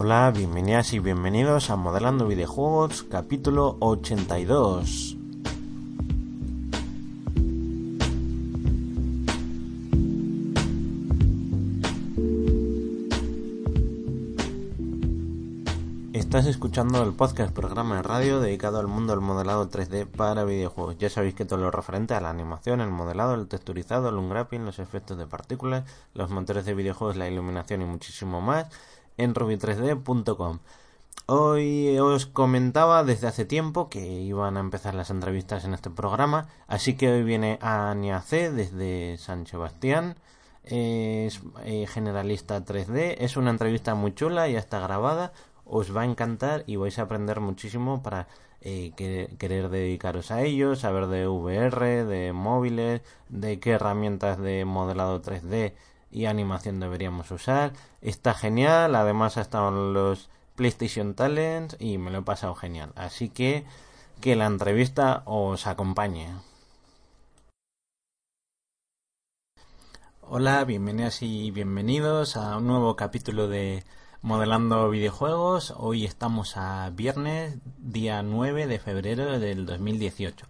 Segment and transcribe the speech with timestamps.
[0.00, 5.16] Hola, bienvenidas y bienvenidos a Modelando Videojuegos, capítulo 82.
[16.12, 20.96] Estás escuchando el podcast programa de radio dedicado al mundo del modelado 3D para videojuegos.
[20.98, 24.64] Ya sabéis que todo lo referente a la animación, el modelado, el texturizado, el unwrapping,
[24.64, 28.68] los efectos de partículas, los motores de videojuegos, la iluminación y muchísimo más
[29.18, 30.60] en ruby3d.com.
[31.26, 36.48] Hoy os comentaba desde hace tiempo que iban a empezar las entrevistas en este programa,
[36.66, 40.16] así que hoy viene Ania C desde San Sebastián,
[40.64, 45.32] es eh, generalista 3D, es una entrevista muy chula, ya está grabada,
[45.66, 48.26] os va a encantar y vais a aprender muchísimo para
[48.62, 48.92] eh,
[49.38, 55.74] querer dedicaros a ello, saber de VR, de móviles, de qué herramientas de modelado 3D
[56.10, 57.72] y animación deberíamos usar.
[58.00, 62.92] Está genial, además ha estado los PlayStation Talents y me lo he pasado genial.
[62.96, 63.64] Así que
[64.20, 66.28] que la entrevista os acompañe.
[70.22, 73.84] Hola, bienvenidas y bienvenidos a un nuevo capítulo de
[74.20, 75.72] Modelando Videojuegos.
[75.76, 80.46] Hoy estamos a viernes, día 9 de febrero del 2018.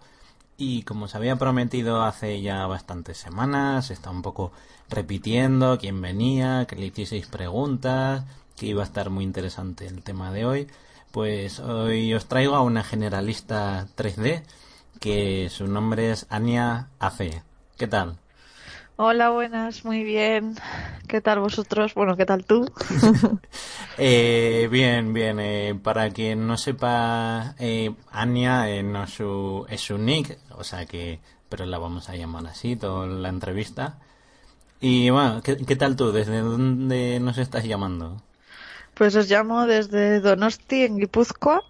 [0.61, 4.51] Y como os había prometido hace ya bastantes semanas, está un poco
[4.91, 8.25] repitiendo quién venía, que le hicieseis preguntas,
[8.56, 10.69] que iba a estar muy interesante el tema de hoy.
[11.12, 14.42] Pues hoy os traigo a una generalista 3D
[14.98, 17.42] que su nombre es Ania Ace.
[17.77, 18.19] ¿Qué tal?
[19.00, 20.56] Hola, buenas, muy bien.
[21.06, 21.94] ¿Qué tal vosotros?
[21.94, 22.68] Bueno, ¿qué tal tú?
[23.96, 25.38] eh, bien, bien.
[25.38, 30.64] Eh, para quien no sepa, eh, Anya eh, no es su, es su nick, o
[30.64, 34.00] sea que, pero la vamos a llamar así toda la entrevista.
[34.80, 36.10] Y bueno, ¿qué, qué tal tú?
[36.10, 38.20] ¿Desde dónde nos estás llamando?
[38.94, 41.62] Pues os llamo desde Donosti, en Guipúzcoa.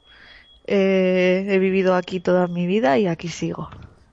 [0.67, 3.69] Eh, he vivido aquí toda mi vida y aquí sigo.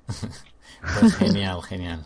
[0.99, 2.05] pues genial, genial.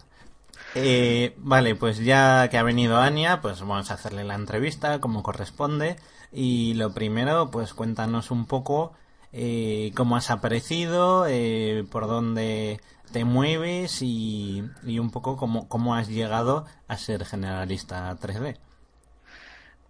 [0.75, 5.24] Eh, vale, pues ya que ha venido Ania, pues vamos a hacerle la entrevista como
[5.24, 5.96] corresponde.
[6.31, 8.94] Y lo primero, pues cuéntanos un poco
[9.34, 12.81] eh, cómo has aparecido, eh, por dónde
[13.12, 18.58] te mueves y, y un poco cómo, cómo has llegado a ser generalista 3D.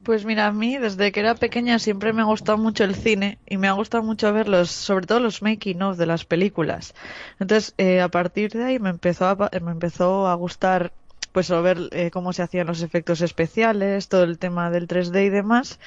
[0.03, 3.37] Pues mira, a mí desde que era pequeña siempre me ha gustado mucho el cine
[3.45, 6.95] y me ha gustado mucho ver los, sobre todo los making of de las películas.
[7.39, 10.93] Entonces, eh, a partir de ahí me empezó a, me empezó a gustar
[11.31, 15.29] pues ver eh, cómo se hacían los efectos especiales, todo el tema del 3D y
[15.29, 15.79] demás.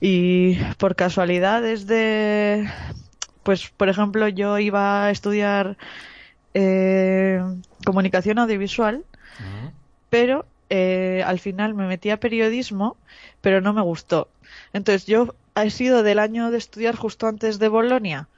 [0.00, 2.68] Y por casualidades de,
[3.42, 5.76] pues por ejemplo, yo iba a estudiar
[6.54, 7.42] eh,
[7.84, 9.04] comunicación audiovisual,
[10.08, 12.96] pero eh, al final me metí a periodismo,
[13.40, 14.28] pero no me gustó.
[14.72, 18.28] Entonces yo he sido del año de estudiar justo antes de Bolonia.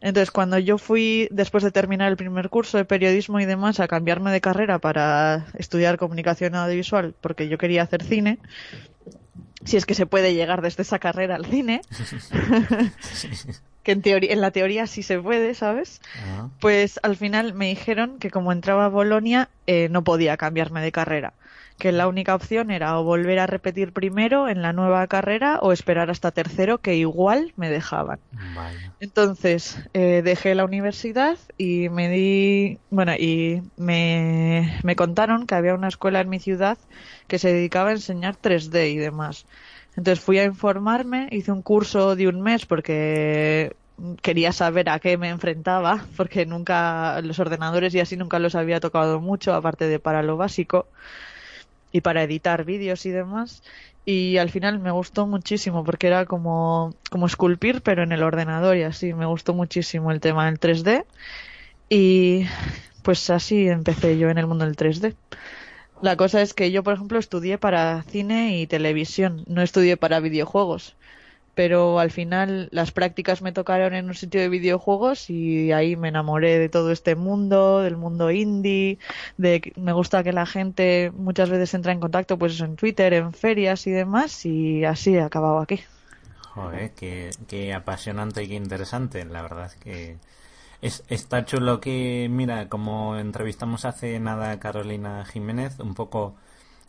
[0.00, 3.88] Entonces cuando yo fui, después de terminar el primer curso de periodismo y demás, a
[3.88, 8.38] cambiarme de carrera para estudiar comunicación audiovisual, porque yo quería hacer cine,
[9.64, 11.80] si es que se puede llegar desde esa carrera al cine,
[13.82, 16.02] que en, teoría, en la teoría sí se puede, ¿sabes?
[16.16, 16.50] Uh -huh.
[16.60, 20.92] Pues al final me dijeron que como entraba a Bolonia eh, no podía cambiarme de
[20.92, 21.32] carrera
[21.78, 25.72] que la única opción era o volver a repetir primero en la nueva carrera o
[25.72, 28.20] esperar hasta tercero, que igual me dejaban.
[28.54, 28.92] Vale.
[29.00, 35.74] Entonces eh, dejé la universidad y me di, bueno, y me, me contaron que había
[35.74, 36.78] una escuela en mi ciudad
[37.26, 39.46] que se dedicaba a enseñar 3D y demás.
[39.96, 43.76] Entonces fui a informarme, hice un curso de un mes porque
[44.22, 48.80] quería saber a qué me enfrentaba, porque nunca los ordenadores y así nunca los había
[48.80, 50.88] tocado mucho, aparte de para lo básico
[51.94, 53.62] y para editar vídeos y demás.
[54.04, 58.76] Y al final me gustó muchísimo porque era como, como esculpir, pero en el ordenador
[58.76, 59.14] y así.
[59.14, 61.04] Me gustó muchísimo el tema del 3D.
[61.88, 62.46] Y
[63.04, 65.14] pues así empecé yo en el mundo del 3D.
[66.02, 70.18] La cosa es que yo, por ejemplo, estudié para cine y televisión, no estudié para
[70.18, 70.96] videojuegos
[71.54, 76.08] pero al final las prácticas me tocaron en un sitio de videojuegos y ahí me
[76.08, 78.98] enamoré de todo este mundo, del mundo indie,
[79.36, 83.32] de me gusta que la gente muchas veces entra en contacto pues en Twitter, en
[83.32, 85.80] ferias y demás y así he acabado aquí.
[86.54, 90.18] Joder, qué, qué apasionante y qué interesante, la verdad es que
[90.84, 96.36] es, está chulo que, mira, como entrevistamos hace nada a Carolina Jiménez, un poco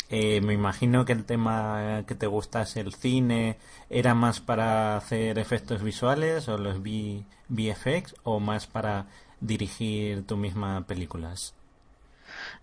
[0.09, 3.57] eh, me imagino que el tema que te gusta es el cine.
[3.89, 9.05] ¿Era más para hacer efectos visuales o los v VFX o más para
[9.39, 11.53] dirigir tú misma películas?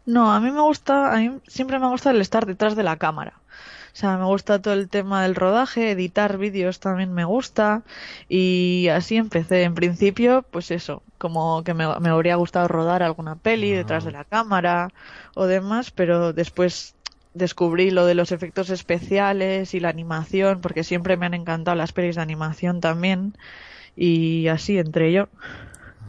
[0.06, 2.96] No, a mí me gusta, a mí siempre me gusta el estar detrás de la
[2.96, 3.34] cámara.
[3.92, 7.82] O sea, me gusta todo el tema del rodaje, editar vídeos también me gusta
[8.28, 9.64] y así empecé.
[9.64, 14.12] En principio, pues eso, como que me, me habría gustado rodar alguna peli detrás de
[14.12, 14.88] la cámara
[15.34, 16.94] o demás, pero después
[17.34, 21.92] descubrí lo de los efectos especiales y la animación, porque siempre me han encantado las
[21.92, 23.36] pelis de animación también
[23.96, 25.28] y así entre yo.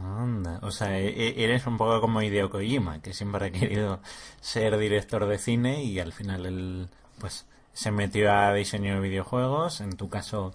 [0.02, 0.58] Anda.
[0.62, 4.00] O sea, e- e- eres un poco como Hideo Kojima, que siempre ha querido
[4.40, 6.88] ser director de cine y al final él,
[7.18, 9.80] pues, se metió a diseño de videojuegos.
[9.80, 10.52] En tu caso,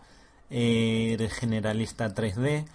[0.50, 2.66] eres generalista 3D.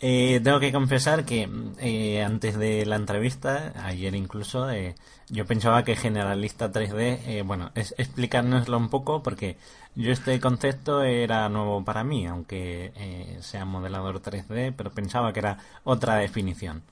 [0.00, 1.48] Eh, tengo que confesar que
[1.78, 4.94] eh, antes de la entrevista, ayer incluso, eh,
[5.30, 9.56] yo pensaba que generalista 3D, eh, bueno, es explicárnoslo un poco porque
[9.94, 15.40] yo este concepto era nuevo para mí, aunque eh, sea modelador 3D, pero pensaba que
[15.40, 16.82] era otra definición.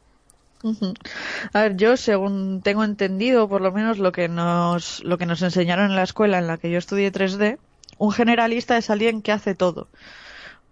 [1.53, 5.43] A ver, yo según tengo entendido, por lo menos lo que nos lo que nos
[5.43, 7.59] enseñaron en la escuela en la que yo estudié 3D,
[7.99, 9.89] un generalista es alguien que hace todo.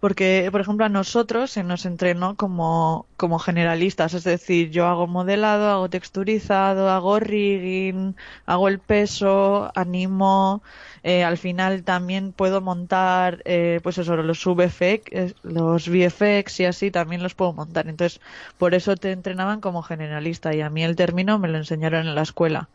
[0.01, 5.07] Porque, por ejemplo, a nosotros se nos entrenó como, como generalistas, es decir, yo hago
[5.07, 8.15] modelado, hago texturizado, hago rigging,
[8.45, 10.63] hago el peso, animo,
[11.03, 16.65] eh, al final también puedo montar, eh, pues eso, los VFX, eh, los VFX y
[16.65, 17.87] así también los puedo montar.
[17.87, 18.21] Entonces,
[18.57, 22.15] por eso te entrenaban como generalista y a mí el término me lo enseñaron en
[22.15, 22.69] la escuela.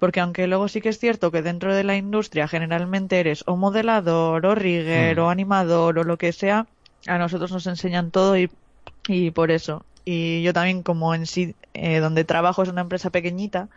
[0.00, 3.56] Porque aunque luego sí que es cierto que dentro de la industria generalmente eres o
[3.56, 5.20] modelador o rigger Hmm.
[5.20, 6.68] o animador o lo que sea,
[7.06, 8.50] a nosotros nos enseñan todo y,
[9.08, 9.86] y por eso.
[10.04, 13.70] Y yo también como en sí, eh, donde trabajo es una empresa pequeñita,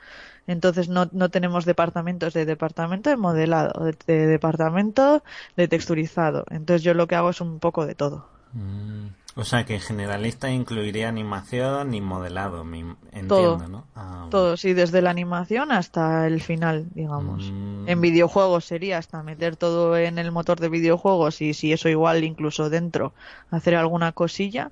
[0.48, 5.24] entonces no, no tenemos departamentos de departamento de modelado, de, de departamento
[5.58, 6.46] de texturizado.
[6.52, 8.30] Entonces yo lo que hago es un poco de todo.
[8.54, 12.80] Mm, O sea, que generalista incluiría animación y modelado, me
[13.12, 13.68] entiendo, Todo.
[13.68, 13.88] ¿no?
[13.96, 17.52] Ah, Todo, sí, desde la animación hasta el final, digamos.
[17.52, 17.90] Mm.
[17.90, 22.24] En videojuegos sería hasta meter todo en el motor de videojuegos y si eso igual
[22.24, 23.14] incluso dentro
[23.50, 24.72] hacer alguna cosilla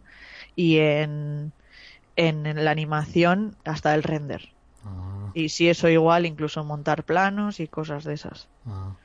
[0.55, 1.53] y en,
[2.15, 4.49] en la animación hasta el render.
[4.85, 8.47] ah, Y si eso igual incluso montar planos y cosas de esas.
[8.67, 8.95] ah.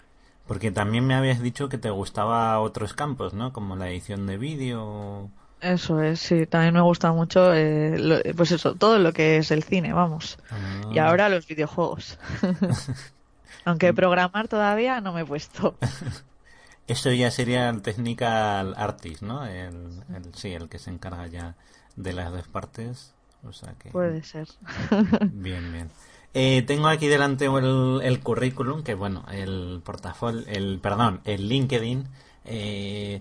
[0.46, 3.52] Porque también me habías dicho que te gustaba otros campos, ¿no?
[3.52, 5.30] Como la edición de vídeo.
[5.60, 9.50] Eso es, sí, también me gusta mucho, eh, lo- pues eso, todo lo que es
[9.50, 10.38] el cine, vamos.
[10.50, 10.90] Ah.
[10.92, 12.18] Y ahora los videojuegos.
[13.64, 15.76] Aunque programar todavía no me he puesto.
[16.86, 19.44] Eso ya sería el technical artist, ¿no?
[19.44, 21.56] El, el- sí, el que se encarga ya
[21.96, 23.12] de las dos partes.
[23.42, 23.90] O sea que...
[23.90, 24.46] Puede ser.
[25.32, 25.90] Bien, bien.
[26.34, 32.06] Eh, tengo aquí delante el, el currículum, que bueno, el portafolio, el, perdón, el LinkedIn.
[32.44, 33.20] Eh,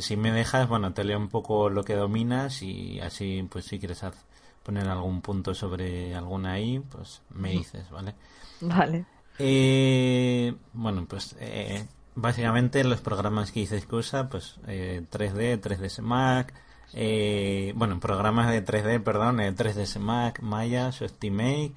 [0.00, 3.78] si me dejas, bueno, te leo un poco lo que dominas y así, pues si
[3.78, 4.02] quieres
[4.62, 8.14] poner algún punto sobre alguna ahí, pues me dices, ¿vale?
[8.60, 9.04] Vale.
[9.38, 16.00] Eh, bueno, pues eh, básicamente los programas que dices que usa, pues eh, 3D, 3ds
[16.02, 16.54] Max,
[16.92, 21.74] eh, bueno, programas de 3D, perdón, eh, 3ds Max, Maya, Softimake,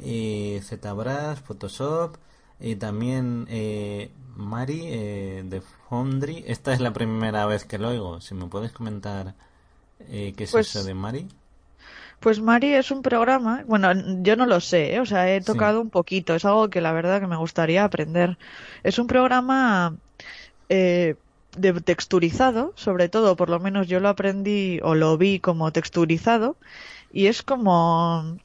[0.00, 2.16] eh, ZBrush, Photoshop,
[2.58, 6.44] y también eh, Mari eh, de Foundry.
[6.46, 8.20] Esta es la primera vez que lo oigo.
[8.20, 9.34] Si me puedes comentar
[10.00, 11.26] eh, qué es Pues- eso de Mari.
[12.20, 13.88] Pues Mari es un programa, bueno,
[14.22, 15.00] yo no lo sé, ¿eh?
[15.00, 15.46] o sea, he Sí.
[15.46, 18.38] tocado un poquito, es algo que la verdad que me gustaría aprender.
[18.82, 19.94] Es un programa
[20.70, 21.14] eh,
[21.58, 26.56] de texturizado, sobre todo, por lo menos yo lo aprendí o lo vi como texturizado,
[27.12, 28.38] y es como...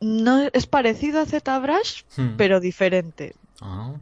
[0.00, 2.36] No, es parecido a ZBrush, Hmm.
[2.36, 3.34] pero diferente.
[3.62, 3.94] Ah,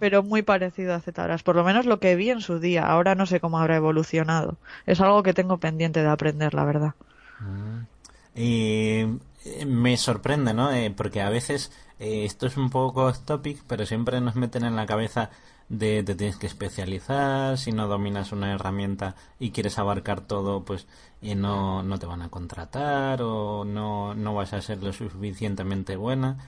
[0.00, 2.86] pero muy parecido a ZBrush, por lo menos lo que vi en su día.
[2.86, 4.56] Ahora no sé cómo habrá evolucionado.
[4.86, 6.94] Es algo que tengo pendiente de aprender, la verdad.
[7.40, 7.86] Mm.
[8.34, 10.72] Y eh, me sorprende, ¿no?
[10.72, 14.64] Eh, porque a veces eh, esto es un poco off topic, pero siempre nos meten
[14.64, 15.30] en la cabeza
[15.68, 20.86] de te tienes que especializar, si no dominas una herramienta y quieres abarcar todo, pues
[21.22, 25.96] eh, no, no te van a contratar o no, no vas a ser lo suficientemente
[25.96, 26.38] buena.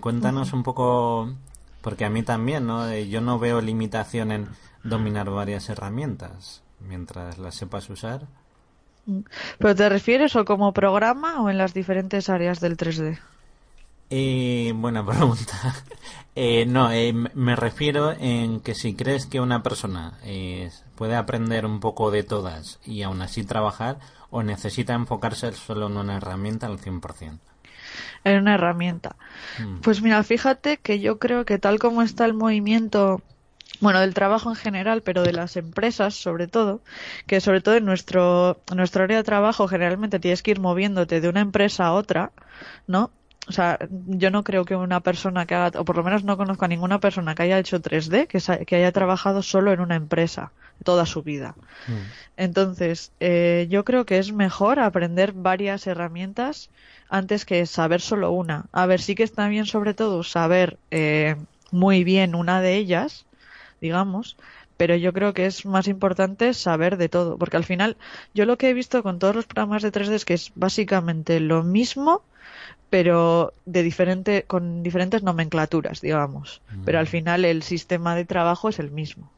[0.00, 1.32] Cuéntanos un poco,
[1.80, 2.88] porque a mí también, ¿no?
[2.88, 4.48] Eh, yo no veo limitación en
[4.82, 8.26] dominar varias herramientas mientras las sepas usar.
[9.58, 13.18] ¿Pero te refieres o como programa o en las diferentes áreas del 3D?
[14.10, 15.74] Eh, buena pregunta.
[16.34, 21.66] Eh, no, eh, me refiero en que si crees que una persona eh, puede aprender
[21.66, 23.98] un poco de todas y aún así trabajar,
[24.30, 27.38] o necesita enfocarse solo en una herramienta al 100%.
[28.24, 29.16] En una herramienta.
[29.58, 29.80] Mm.
[29.80, 33.22] Pues mira, fíjate que yo creo que tal como está el movimiento,
[33.80, 36.80] bueno, del trabajo en general, pero de las empresas sobre todo,
[37.26, 41.20] que sobre todo en nuestro, en nuestro área de trabajo generalmente tienes que ir moviéndote
[41.20, 42.32] de una empresa a otra,
[42.86, 43.10] ¿no?
[43.50, 46.36] O sea, yo no creo que una persona que haga, o por lo menos no
[46.36, 49.96] conozco a ninguna persona que haya hecho 3D que, que haya trabajado solo en una
[49.96, 50.52] empresa
[50.84, 51.56] toda su vida.
[51.88, 51.92] Mm.
[52.36, 56.70] Entonces, eh, yo creo que es mejor aprender varias herramientas
[57.08, 58.66] antes que saber solo una.
[58.70, 61.34] A ver, sí que está bien sobre todo saber eh,
[61.72, 63.26] muy bien una de ellas,
[63.80, 64.36] digamos,
[64.76, 67.96] pero yo creo que es más importante saber de todo, porque al final
[68.32, 71.40] yo lo que he visto con todos los programas de 3D es que es básicamente
[71.40, 72.22] lo mismo,
[72.90, 76.60] pero de diferente, con diferentes nomenclaturas, digamos.
[76.84, 77.08] Pero al mm.
[77.08, 79.30] final el sistema de trabajo es el mismo.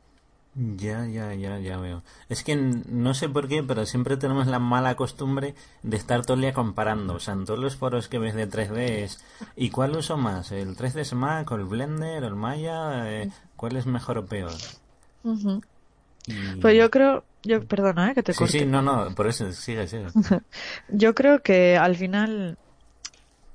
[0.54, 2.02] Ya, ya, ya, ya veo.
[2.28, 6.34] Es que no sé por qué, pero siempre tenemos la mala costumbre de estar todo
[6.34, 7.14] el día comparando.
[7.14, 9.24] O sea, en todos los foros que ves de 3D es,
[9.56, 10.52] ¿y cuál uso más?
[10.52, 13.10] ¿El 3ds Max o el Blender o el Maya?
[13.10, 14.52] Eh, ¿Cuál es mejor o peor?
[16.60, 18.14] Pues yo creo, yo, perdona, ¿eh?
[18.14, 18.52] que te corte.
[18.52, 20.08] Sí, sí, no, no, por eso, sigue, sigue.
[20.88, 22.58] yo creo que al final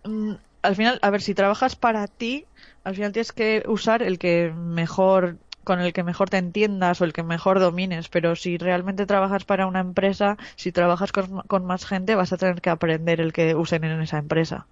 [0.07, 2.45] Mm, al final, a ver, si trabajas para ti,
[2.83, 7.03] al final tienes que usar el que mejor con el que mejor te entiendas o
[7.03, 11.85] el que mejor domines, pero si realmente trabajas para una empresa, si trabajas con, más
[11.85, 14.65] gente, vas a tener que aprender el que usen en esa empresa.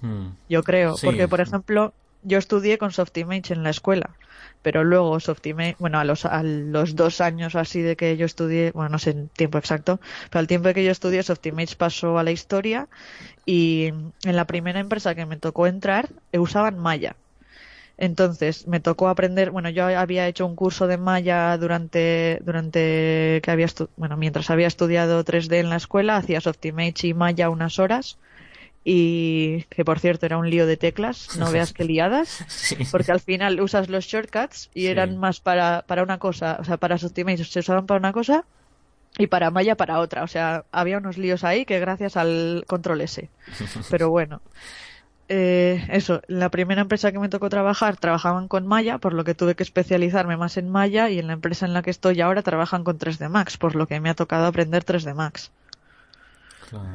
[0.00, 0.28] Hmm.
[0.48, 4.10] Yo creo, porque por ejemplo, yo estudié con Softimage en la escuela
[4.62, 8.70] pero luego Softimage, bueno, a los, a los dos años así de que yo estudié,
[8.72, 10.00] bueno, no sé el tiempo exacto,
[10.30, 12.88] pero al tiempo de que yo estudié, Softimage pasó a la historia
[13.44, 13.92] y
[14.24, 17.16] en la primera empresa que me tocó entrar eh, usaban Maya.
[17.98, 23.50] Entonces me tocó aprender, bueno, yo había hecho un curso de Maya durante, durante que
[23.50, 28.18] había, bueno, mientras había estudiado 3D en la escuela, hacía Softimage y Maya unas horas
[28.84, 32.44] y que por cierto era un lío de teclas, no veas que liadas,
[32.90, 36.76] porque al final usas los shortcuts y eran más para, para una cosa, o sea,
[36.78, 38.44] para Optimate se usaban para una cosa
[39.18, 43.02] y para Maya para otra, o sea, había unos líos ahí que gracias al control
[43.02, 43.28] S.
[43.90, 44.40] Pero bueno,
[45.28, 49.34] eh, eso, la primera empresa que me tocó trabajar trabajaban con Maya, por lo que
[49.34, 52.42] tuve que especializarme más en Maya y en la empresa en la que estoy ahora
[52.42, 55.52] trabajan con 3D Max, por lo que me ha tocado aprender 3D Max.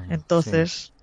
[0.09, 0.96] Entonces, Sí,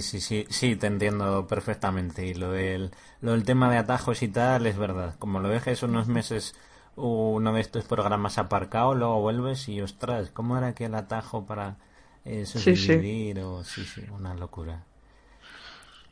[0.00, 2.26] sí, sí, sí, te entiendo perfectamente.
[2.26, 2.90] Y lo del,
[3.20, 5.16] lo del tema de atajos y tal es verdad.
[5.18, 6.54] Como lo dejes unos meses
[6.96, 11.78] uno de estos programas aparcado, luego vuelves y ostras, ¿cómo era que el atajo para
[12.24, 13.40] eh, subdividir?
[13.40, 14.84] O sí, sí, una locura.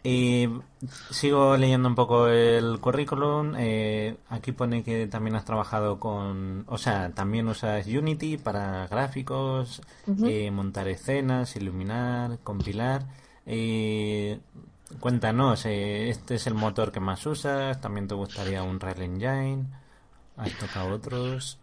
[0.02, 0.48] Y
[1.10, 3.54] sigo leyendo un poco el currículum.
[3.58, 9.82] Eh, aquí pone que también has trabajado con, o sea, también usas Unity para gráficos,
[10.22, 13.04] eh, montar escenas, iluminar, compilar.
[13.46, 14.36] Y
[15.00, 17.80] cuéntanos, eh, ¿este es el motor que más usas?
[17.80, 19.64] ¿También te gustaría un Real Engine?
[20.36, 21.58] ¿Has tocado otros?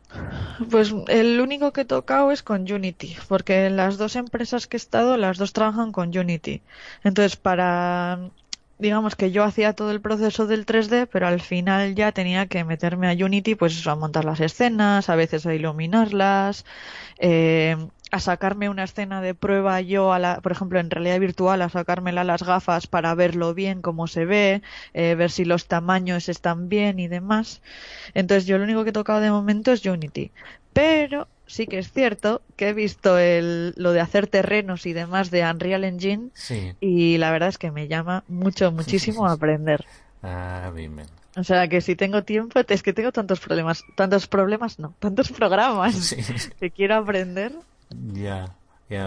[0.69, 4.79] Pues el único que he tocado es con Unity, porque las dos empresas que he
[4.79, 6.61] estado, las dos trabajan con Unity.
[7.03, 8.19] Entonces, para
[8.79, 12.63] digamos que yo hacía todo el proceso del 3D, pero al final ya tenía que
[12.63, 16.65] meterme a Unity, pues a montar las escenas, a veces a iluminarlas,
[17.17, 17.75] eh,
[18.11, 21.69] a sacarme una escena de prueba yo, a la, por ejemplo, en realidad virtual, a
[21.69, 24.61] sacármela las gafas para verlo bien, cómo se ve,
[24.93, 27.61] eh, ver si los tamaños están bien y demás.
[28.13, 30.31] Entonces yo lo único que he tocado de momento es Unity.
[30.73, 35.31] Pero sí que es cierto que he visto el, lo de hacer terrenos y demás
[35.31, 36.29] de Unreal Engine
[36.79, 39.85] y la verdad es que me llama mucho, muchísimo a aprender.
[40.21, 41.01] Ah, bien,
[41.35, 45.31] O sea que si tengo tiempo, es que tengo tantos problemas, tantos problemas no, tantos
[45.31, 46.15] programas
[46.59, 47.53] que quiero aprender
[47.89, 48.55] ya,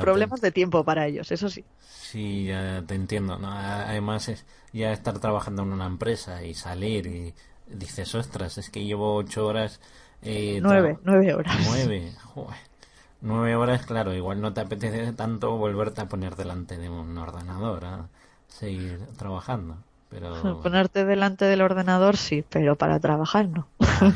[0.01, 1.65] Problemas de tiempo para ellos, eso sí.
[1.89, 3.39] Sí, ya te entiendo.
[3.43, 7.35] Además, es ya estar trabajando en una empresa y salir y
[7.67, 9.81] dices, ostras, es que llevo ocho horas.
[10.23, 11.57] Eh, nueve, nueve horas.
[11.67, 12.13] Nueve,
[13.23, 17.85] Nueve horas, claro, igual no te apetece tanto volverte a poner delante de un ordenador
[17.85, 18.09] a
[18.49, 19.77] seguir trabajando.
[20.11, 20.61] Pero...
[20.63, 23.67] Ponerte delante del ordenador sí, pero para trabajar no.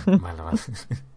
[0.06, 0.60] vale, vale.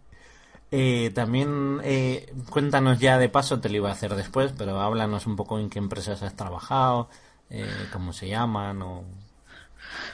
[0.70, 5.26] Eh, también eh, cuéntanos ya de paso, te lo iba a hacer después, pero háblanos
[5.26, 7.08] un poco en qué empresas has trabajado,
[7.50, 9.04] eh, cómo se llaman o...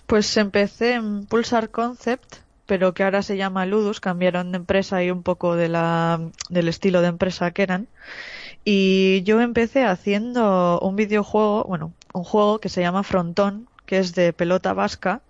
[0.07, 5.11] Pues empecé en Pulsar Concept, pero que ahora se llama Ludus, cambiaron de empresa y
[5.11, 6.21] un poco de la,
[6.51, 7.89] del estilo de empresa que eran.
[8.65, 14.15] Y yo empecé haciendo un videojuego, bueno, un juego que se llama Frontón, que es
[14.15, 15.21] de pelota vasca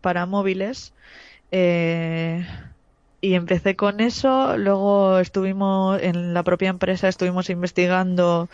[0.00, 0.92] para móviles.
[1.50, 2.46] Eh,
[3.26, 8.48] y empecé con eso, luego estuvimos en la propia empresa, estuvimos investigando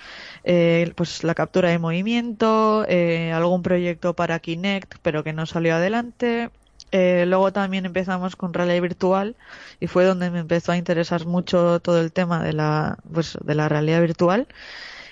[0.45, 5.75] eh, pues la captura de movimiento, eh, algún proyecto para Kinect, pero que no salió
[5.75, 6.49] adelante.
[6.91, 9.37] Eh, luego también empezamos con realidad virtual
[9.79, 13.55] y fue donde me empezó a interesar mucho todo el tema de la, pues, de
[13.55, 14.49] la realidad virtual.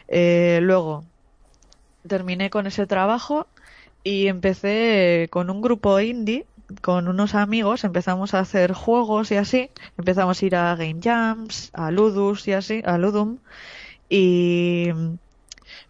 [0.09, 1.05] luego
[2.09, 3.47] terminé con ese trabajo
[4.05, 6.47] y empecé con un grupo indie
[6.83, 9.71] con unos amigos empezamos a hacer juegos y así.
[9.99, 13.39] Empezamos a ir a Game Jams, a Ludus y así, a Ludum.
[14.09, 14.89] Y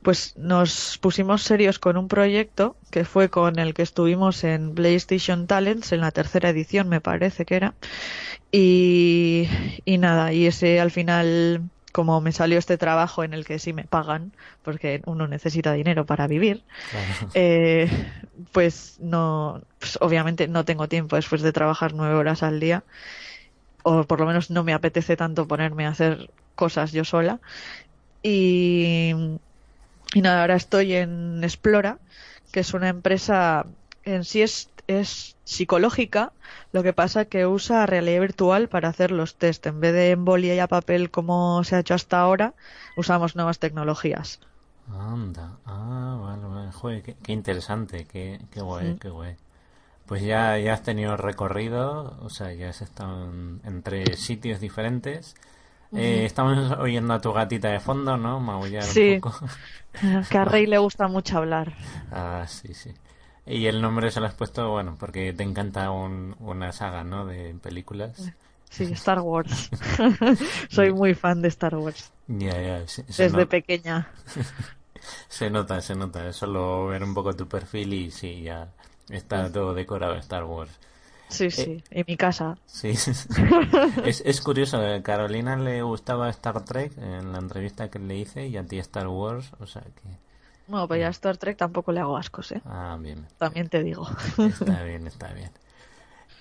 [0.03, 5.47] pues nos pusimos serios con un proyecto que fue con el que estuvimos en PlayStation
[5.47, 7.75] Talents en la tercera edición, me parece que era.
[8.53, 9.49] Y,
[9.85, 13.73] y nada, y ese al final como me salió este trabajo en el que sí
[13.73, 14.33] me pagan,
[14.63, 16.63] porque uno necesita dinero para vivir,
[17.35, 17.91] eh,
[18.53, 22.85] pues no, pues obviamente no tengo tiempo después de trabajar nueve horas al día,
[23.83, 27.41] o por lo menos no me apetece tanto ponerme a hacer cosas yo sola.
[28.23, 29.15] Y,
[30.15, 31.99] y nada, ahora estoy en Explora,
[32.53, 33.67] que es una empresa
[34.05, 34.69] en sí es,
[34.99, 36.33] es psicológica,
[36.73, 39.67] lo que pasa que usa realidad virtual para hacer los test.
[39.67, 42.55] En vez de embolia y a papel como se ha hecho hasta ahora,
[42.97, 44.41] usamos nuevas tecnologías.
[44.93, 46.73] Anda, ah, vale, vale.
[46.73, 49.37] Joder, qué, interesante, qué, qué guay, qué guay.
[50.07, 55.37] Pues ya, ya has tenido recorrido, o sea, ya has estado en, entre sitios diferentes.
[55.93, 58.39] Eh, estamos oyendo a tu gatita de fondo, ¿no?
[58.41, 59.15] Maullar sí.
[59.15, 59.47] un poco.
[60.31, 61.75] que a Rey le gusta mucho hablar.
[62.13, 62.93] Ah, sí, sí.
[63.47, 67.27] Y el nombre se lo has puesto, bueno, porque te encanta una saga, ¿no?
[67.27, 68.33] De películas.
[68.71, 69.71] Sí, Star Wars.
[70.71, 72.13] Soy muy fan de Star Wars.
[72.29, 72.85] Ya, ya.
[73.19, 74.09] Desde pequeña.
[75.29, 76.29] se nota, se nota.
[76.29, 78.69] Es solo ver un poco tu perfil y sí, ya
[79.09, 80.71] está todo decorado Star Wars.
[81.29, 82.59] Sí, eh, sí, en mi casa.
[82.67, 82.89] Sí,
[84.05, 88.47] es, es curioso, a Carolina le gustaba Star Trek en la entrevista que le hice
[88.47, 90.30] y a ti Star Wars, o sea que...
[90.71, 92.63] Bueno, pues ya Star Trek tampoco le hago ascos, ¿eh?
[92.65, 93.27] Ah, bien.
[93.39, 94.07] También te digo.
[94.39, 95.51] Está bien, está bien.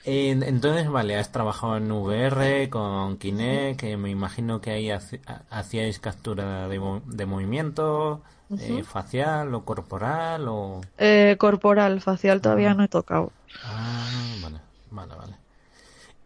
[0.05, 6.67] Entonces, vale, has trabajado en VR con Kinect, que me imagino que ahí hacíais captura
[6.67, 8.21] de, movimiento
[8.55, 10.81] eh, facial o corporal o...
[10.99, 12.73] Eh, corporal, facial todavía ah.
[12.75, 13.31] no he tocado.
[13.63, 14.07] Ah,
[14.43, 14.59] vale,
[14.91, 15.35] vale, vale.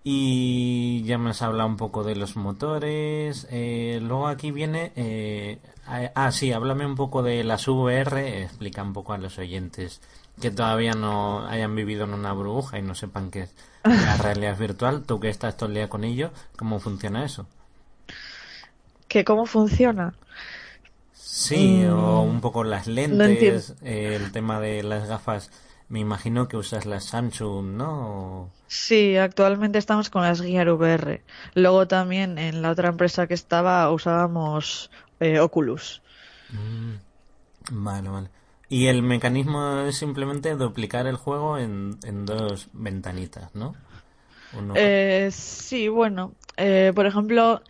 [0.04, 3.48] Y ya me has hablado un poco de los motores.
[3.50, 4.92] Eh, luego aquí viene
[5.86, 10.02] Ah, sí, háblame un poco de las VR, explica un poco a los oyentes
[10.42, 14.58] que todavía no hayan vivido en una burbuja y no sepan qué es la realidad
[14.58, 15.04] virtual.
[15.04, 17.48] Tú que estás todo el día con ello, ¿cómo funciona eso?
[19.08, 20.14] ¿Que cómo funciona?
[21.14, 25.52] Sí, o mm, un poco las lentes, el tema de las gafas.
[25.90, 28.50] Me imagino que usas las Samsung, ¿no?
[28.68, 31.22] Sí, actualmente estamos con las Gear VR.
[31.54, 34.90] Luego también en la otra empresa que estaba usábamos
[35.24, 36.02] eh, Oculus.
[36.50, 36.94] Mm,
[37.72, 38.30] vale, vale.
[38.70, 43.76] Y el mecanismo es simplemente duplicar el juego en, dos ventanitas, ¿no?
[44.76, 47.62] Eh, sí, bueno, eh, por ejemplo,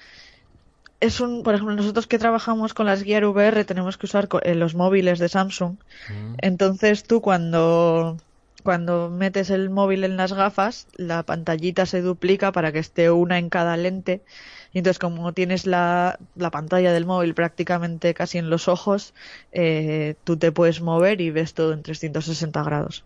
[0.99, 4.75] es un, por ejemplo, nosotros que trabajamos con las Gear VR tenemos que usar los
[4.75, 5.75] móviles de Samsung.
[6.09, 6.35] Mm.
[6.39, 8.17] Entonces tú cuando
[8.63, 13.37] cuando metes el móvil en las gafas, la pantallita se duplica para que esté una
[13.37, 14.23] en cada lente
[14.73, 19.13] y entonces, como tienes la, la pantalla del móvil prácticamente casi en los ojos,
[19.51, 23.03] eh, tú te puedes mover y ves todo en 360 grados.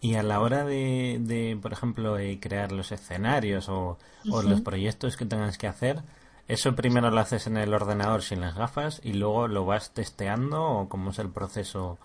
[0.00, 3.98] Y a la hora de, de por ejemplo, eh, crear los escenarios o,
[4.30, 6.02] o, los proyectos que tengas que hacer,
[6.46, 10.62] ¿eso primero lo haces en el ordenador sin las gafas y luego lo vas testeando
[10.62, 11.98] o cómo es el proceso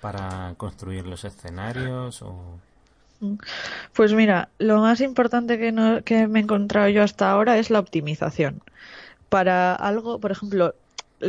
[0.00, 2.22] para construir los escenarios?
[2.22, 2.58] O...
[3.92, 7.70] Pues mira, lo más importante que, no, que me he encontrado yo hasta ahora es
[7.70, 8.62] la optimización.
[9.28, 10.74] Para algo, por ejemplo,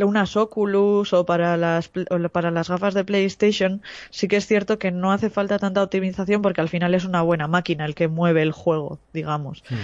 [0.02, 1.90] unas Oculus o para las
[2.32, 6.42] para las gafas de PlayStation sí que es cierto que no hace falta tanta optimización
[6.42, 9.74] porque al final es una buena máquina el que mueve el juego digamos hmm.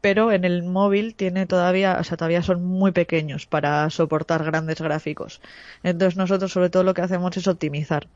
[0.00, 4.80] pero en el móvil tiene todavía o sea todavía son muy pequeños para soportar grandes
[4.80, 5.42] gráficos
[5.82, 8.06] entonces nosotros sobre todo lo que hacemos es optimizar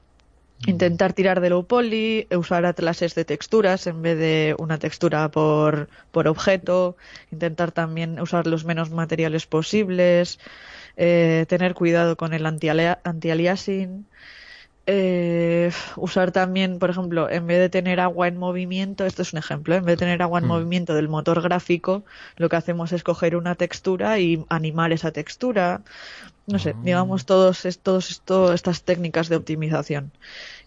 [0.64, 5.88] Intentar tirar de low poly, usar atlases de texturas en vez de una textura por,
[6.10, 6.96] por objeto,
[7.30, 10.38] intentar también usar los menos materiales posibles,
[10.96, 14.06] eh, tener cuidado con el anti-aliasing,
[14.88, 19.40] eh, usar también, por ejemplo, en vez de tener agua en movimiento, esto es un
[19.40, 20.48] ejemplo, en vez de tener agua en hmm.
[20.48, 22.04] movimiento del motor gráfico,
[22.36, 25.82] lo que hacemos es coger una textura y animar esa textura.
[26.46, 26.80] No sé, ah.
[26.82, 30.12] digamos todos, todos estas técnicas de optimización.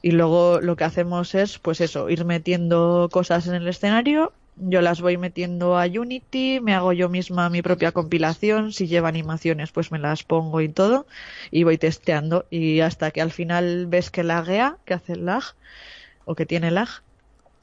[0.02, 4.82] Y luego lo que hacemos es, pues eso, ir metiendo cosas en el escenario yo
[4.82, 9.72] las voy metiendo a Unity, me hago yo misma mi propia compilación, si lleva animaciones
[9.72, 11.08] pues me las pongo y todo
[11.50, 15.44] y voy testeando y hasta que al final ves que laguea, que hace lag
[16.26, 16.90] o que tiene lag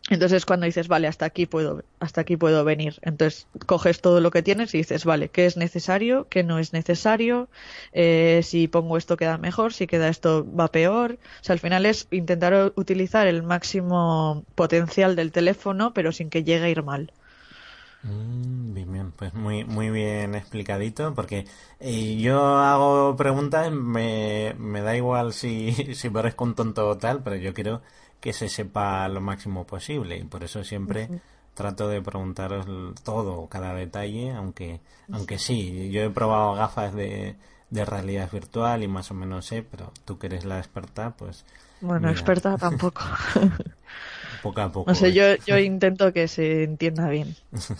[0.09, 2.99] Entonces cuando dices, vale, hasta aquí puedo, hasta aquí puedo venir.
[3.03, 6.29] Entonces coges todo lo que tienes y dices, vale, ¿qué es necesario?
[6.29, 7.49] ¿Qué no es necesario?
[7.93, 11.19] Eh, si pongo esto queda mejor, si queda esto va peor.
[11.41, 16.45] O sea, al final es intentar utilizar el máximo potencial del teléfono, pero sin que
[16.45, 17.13] llegue a ir mal.
[18.03, 21.47] Mm, bien, pues muy, muy bien explicadito, porque
[21.81, 27.23] eh, yo hago preguntas, me, me da igual si, si parezco un tonto o tal,
[27.23, 27.83] pero yo quiero
[28.21, 31.09] que se sepa lo máximo posible y por eso siempre
[31.55, 32.67] trato de preguntaros
[33.03, 37.37] todo, cada detalle, aunque, aunque sí, yo he probado gafas de,
[37.71, 41.45] de realidad virtual y más o menos sé, pero tú que eres la experta, pues...
[41.81, 43.03] Bueno, experta tampoco.
[44.43, 44.91] poco a poco.
[44.91, 47.37] No sé, yo, yo intento que se entienda bien.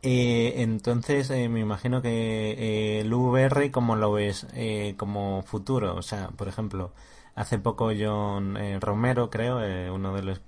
[0.00, 5.96] Eh, entonces, eh, me imagino que eh, el VR, ¿cómo lo ves eh, como futuro?
[5.96, 6.92] O sea, por ejemplo,
[7.38, 10.40] Hace poco John eh, Romero, creo, eh, uno de los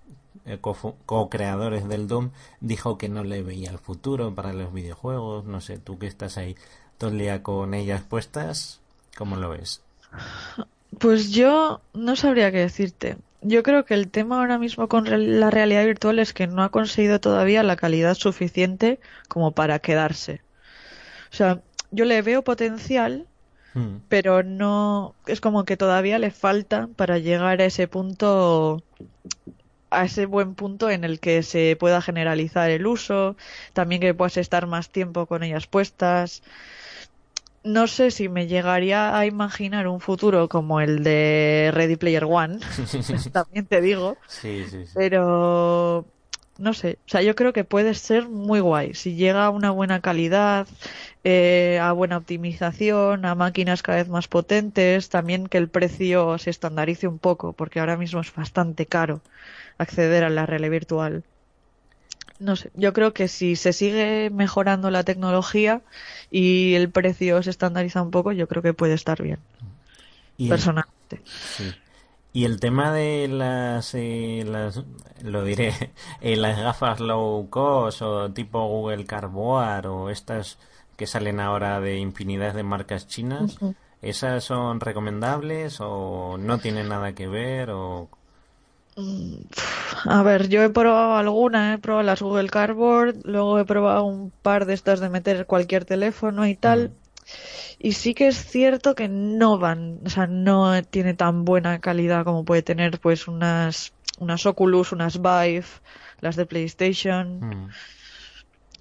[0.44, 5.44] eh, co-creadores del Doom, dijo que no le veía el futuro para los videojuegos.
[5.44, 6.56] No sé, tú que estás ahí
[6.98, 8.80] todo el día con ellas puestas,
[9.16, 9.82] ¿cómo lo ves?
[10.98, 13.18] Pues yo no sabría qué decirte.
[13.40, 15.04] Yo creo que el tema ahora mismo con
[15.38, 18.98] la realidad virtual es que no ha conseguido todavía la calidad suficiente
[19.28, 20.42] como para quedarse.
[21.32, 21.60] O sea,
[21.92, 23.28] yo le veo potencial,
[23.74, 23.98] Hmm.
[24.08, 28.82] pero no es como que todavía le falta para llegar a ese punto
[29.90, 33.36] a ese buen punto en el que se pueda generalizar el uso,
[33.72, 36.42] también que puedas estar más tiempo con ellas puestas.
[37.62, 42.58] No sé si me llegaría a imaginar un futuro como el de Ready Player One,
[43.32, 44.92] también te digo, sí, sí, sí.
[44.94, 46.06] pero
[46.60, 49.70] no sé, o sea, yo creo que puede ser muy guay si llega a una
[49.70, 50.68] buena calidad,
[51.24, 56.50] eh, a buena optimización, a máquinas cada vez más potentes, también que el precio se
[56.50, 59.22] estandarice un poco, porque ahora mismo es bastante caro
[59.78, 61.24] acceder a la realidad virtual.
[62.38, 65.80] No sé, yo creo que si se sigue mejorando la tecnología
[66.30, 69.38] y el precio se estandariza un poco, yo creo que puede estar bien.
[70.48, 71.22] personalmente.
[71.24, 71.74] Sí.
[72.32, 74.82] Y el tema de las, eh, las
[75.22, 75.74] lo diré,
[76.20, 80.58] eh, las gafas low cost o tipo Google Cardboard o estas
[80.96, 83.58] que salen ahora de infinidad de marcas chinas,
[84.02, 88.10] ¿esas son recomendables o no tienen nada que ver o
[88.96, 89.36] mm,
[90.04, 94.30] a ver, yo he probado alguna, he probado las Google Cardboard, luego he probado un
[94.42, 96.92] par de estas de meter cualquier teléfono y tal.
[97.82, 102.24] Y sí que es cierto que no van, o sea, no tiene tan buena calidad
[102.24, 105.64] como puede tener pues unas, unas Oculus, unas Vive,
[106.20, 107.40] las de PlayStation.
[107.40, 107.70] Mm.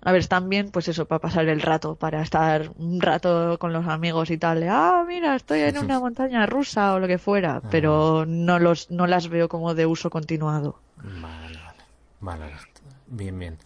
[0.02, 3.72] A ver, están bien, pues eso, para pasar el rato, para estar un rato con
[3.72, 4.68] los amigos y tal.
[4.70, 9.08] ah, mira, estoy en una montaña rusa o lo que fuera, pero no los, no
[9.08, 10.76] las veo como de uso continuado.
[10.98, 11.84] Vale, vale.
[12.20, 12.54] Vale,
[13.08, 13.58] bien, bien.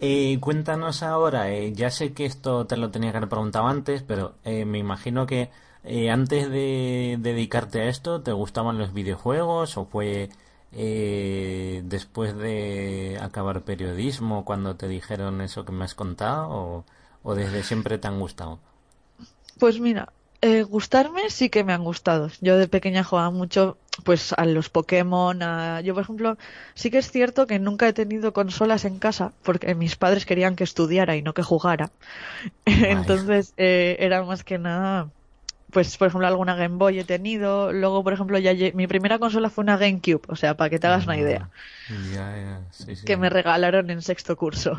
[0.00, 4.02] Eh, cuéntanos ahora, eh, ya sé que esto te lo tenía que haber preguntado antes,
[4.02, 5.50] pero eh, me imagino que
[5.82, 10.30] eh, antes de dedicarte a esto, ¿te gustaban los videojuegos o fue
[10.70, 16.84] después de acabar periodismo cuando te dijeron eso que me has contado
[17.22, 18.58] o desde siempre te han gustado?
[19.58, 22.30] Pues mira, eh, gustarme sí que me han gustado.
[22.40, 25.80] Yo de pequeña jugaba mucho pues a los Pokémon, a...
[25.80, 26.38] yo por ejemplo,
[26.74, 30.54] sí que es cierto que nunca he tenido consolas en casa porque mis padres querían
[30.54, 31.90] que estudiara y no que jugara.
[32.64, 35.08] Entonces eh, era más que nada
[35.70, 39.50] pues por ejemplo alguna Game Boy he tenido, luego por ejemplo ya mi primera consola
[39.50, 41.50] fue una GameCube, o sea, para que te hagas una idea.
[43.04, 44.78] que me regalaron en sexto curso.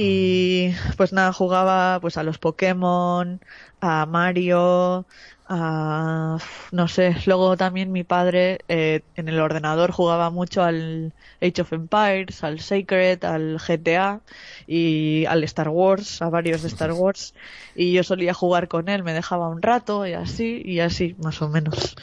[0.00, 3.40] Y pues nada, jugaba pues a los Pokémon,
[3.80, 5.06] a Mario,
[5.48, 6.38] a
[6.70, 11.72] no sé, luego también mi padre eh, en el ordenador jugaba mucho al Age of
[11.72, 14.20] Empires, al Sacred, al GTA
[14.68, 17.34] y al Star Wars, a varios de Star Wars
[17.74, 21.42] y yo solía jugar con él, me dejaba un rato y así y así más
[21.42, 21.96] o menos.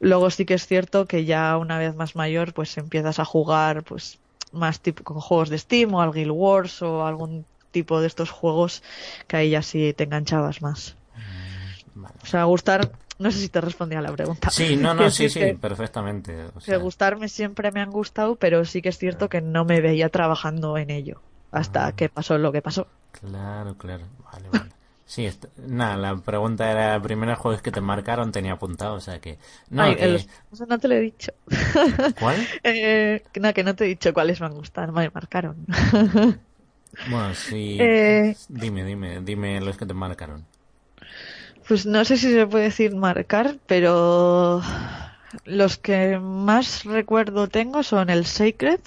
[0.00, 3.84] Luego sí que es cierto que ya una vez más mayor pues empiezas a jugar
[3.84, 4.20] pues
[4.52, 8.30] más tipo con juegos de Steam o al Guild Wars o algún tipo de estos
[8.30, 8.82] juegos
[9.26, 10.96] que ahí ya sí te enganchabas más.
[11.94, 14.50] Mm, o sea, gustar, no sé si te respondía a la pregunta.
[14.50, 16.46] Sí, no, no, sí, sí, perfectamente.
[16.46, 20.08] O gustarme siempre me han gustado, pero sí que es cierto que no me veía
[20.08, 21.92] trabajando en ello hasta ah.
[21.92, 22.86] que pasó lo que pasó.
[23.12, 24.04] Claro, claro.
[24.32, 24.70] Vale, vale.
[25.08, 29.38] Sí, nada, la pregunta era, primeros juegos que te marcaron tenía apuntado, o sea que...
[29.70, 30.26] No, eh,
[30.68, 31.32] no te lo he dicho.
[32.20, 32.36] ¿Cuál?
[32.62, 35.64] eh, no, que no te he dicho cuáles me han gustado, me marcaron.
[37.10, 37.78] bueno, sí.
[37.80, 40.44] Eh, dime, dime, dime los que te marcaron.
[41.66, 44.60] Pues no sé si se puede decir marcar, pero
[45.46, 48.80] los que más recuerdo tengo son el Sacred,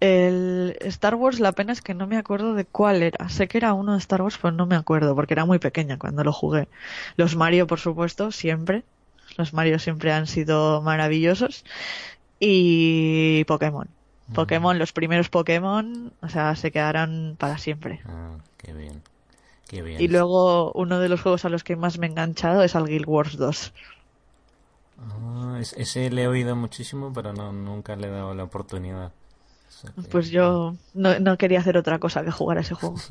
[0.00, 3.28] El Star Wars, la pena es que no me acuerdo de cuál era.
[3.28, 5.98] Sé que era uno de Star Wars, pero no me acuerdo, porque era muy pequeña
[5.98, 6.68] cuando lo jugué.
[7.16, 8.84] Los Mario, por supuesto, siempre.
[9.36, 11.64] Los Mario siempre han sido maravillosos.
[12.38, 13.88] Y Pokémon.
[14.34, 18.00] Pokémon, los primeros Pokémon, o sea, se quedarán para siempre.
[18.06, 19.02] Ah, qué bien.
[19.66, 20.00] Qué bien.
[20.00, 22.86] Y luego, uno de los juegos a los que más me he enganchado es al
[22.86, 23.72] Guild Wars 2.
[24.98, 29.12] Ah, es- ese le he oído muchísimo, pero no, nunca le he dado la oportunidad.
[30.10, 32.96] Pues yo no, no quería hacer otra cosa que jugar a ese juego.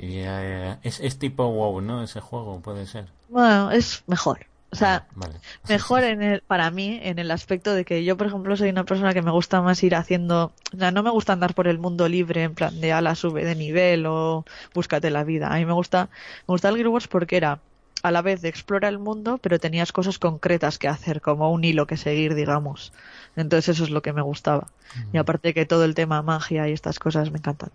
[0.00, 2.04] Y, eh, es, es tipo WoW, ¿no?
[2.04, 3.06] Ese juego puede ser.
[3.28, 4.46] Bueno, es mejor.
[4.70, 5.34] O sea, Ah, vale.
[5.68, 8.84] mejor en el, para mí en el aspecto de que yo, por ejemplo, soy una
[8.84, 11.78] persona que me gusta más ir haciendo, o sea, no me gusta andar por el
[11.78, 15.48] mundo libre en plan de ala sube de nivel o búscate la vida.
[15.52, 16.10] A mí me gusta,
[16.46, 17.58] me gusta el Guild Wars porque era
[18.02, 21.64] a la vez de explora el mundo, pero tenías cosas concretas que hacer, como un
[21.64, 22.92] hilo que seguir, digamos.
[23.36, 24.68] Entonces eso es lo que me gustaba.
[25.12, 27.70] Y aparte que todo el tema magia y estas cosas me encantan.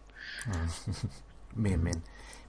[1.55, 2.01] Bien, bien.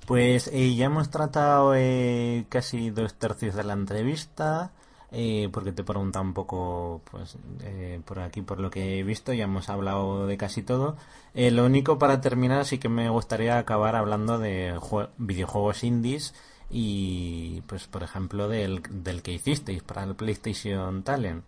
[0.07, 4.71] Pues eh, ya hemos tratado eh, casi dos tercios de la entrevista,
[5.13, 9.33] eh, porque te pregunta un poco, pues, eh, por aquí, por lo que he visto,
[9.33, 10.97] ya hemos hablado de casi todo.
[11.35, 16.35] Eh, lo único para terminar, sí que me gustaría acabar hablando de jue- videojuegos indies
[16.71, 21.45] y, pues, por ejemplo, del, del que hicisteis para el PlayStation Talent.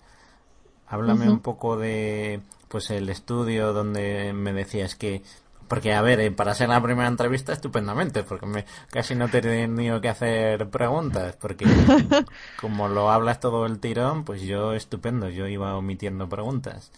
[0.89, 5.23] Háblame un poco de, pues, el estudio donde me decías que
[5.69, 9.39] porque, a ver, eh, para ser la primera entrevista, estupendamente, porque me, casi no te
[9.39, 11.67] he tenido que hacer preguntas, porque
[12.61, 16.93] como lo hablas todo el tirón, pues yo estupendo, yo iba omitiendo preguntas.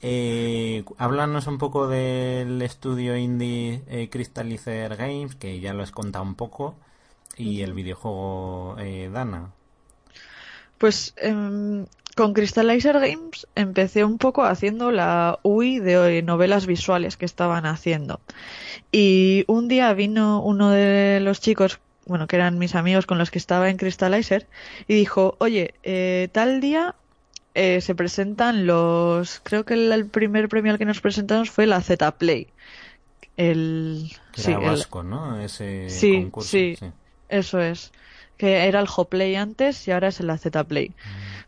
[0.00, 6.24] Eh, háblanos un poco del estudio indie eh, Crystallizer Games, que ya lo has contado
[6.24, 6.76] un poco,
[7.36, 9.52] y el videojuego eh, Dana.
[10.78, 17.24] Pues em, con Crystallizer Games empecé un poco haciendo la UI de novelas visuales que
[17.24, 18.20] estaban haciendo.
[18.92, 23.30] Y un día vino uno de los chicos, bueno, que eran mis amigos con los
[23.30, 24.48] que estaba en Crystallizer,
[24.88, 26.96] y dijo, oye, eh, tal día
[27.54, 29.40] eh, se presentan los...
[29.44, 32.48] Creo que el, el primer premio al que nos presentamos fue la Z Play.
[33.36, 34.10] El...
[34.34, 35.40] Sí, era el- vasco, ¿no?
[35.40, 36.58] Ese Sí, concurso.
[36.58, 36.92] sí.
[37.28, 37.92] Eso es.
[38.36, 40.92] Que era el Play antes y ahora es el AZ Play.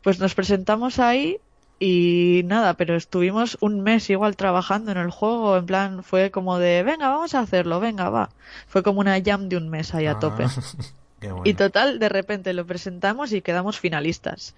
[0.02, 1.38] Pues nos presentamos ahí
[1.80, 5.56] y nada, pero estuvimos un mes igual trabajando en el juego.
[5.56, 8.30] En plan, fue como de, venga, vamos a hacerlo, venga, va.
[8.66, 10.46] Fue como una jam de un mes ahí a Ah, tope.
[11.20, 11.42] bueno.
[11.44, 14.54] Y total, de repente lo presentamos y quedamos finalistas.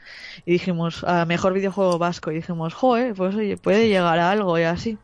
[0.46, 2.30] Y dijimos, a mejor videojuego vasco.
[2.30, 4.98] Y dijimos, joder, pues oye, puede llegar a algo y así.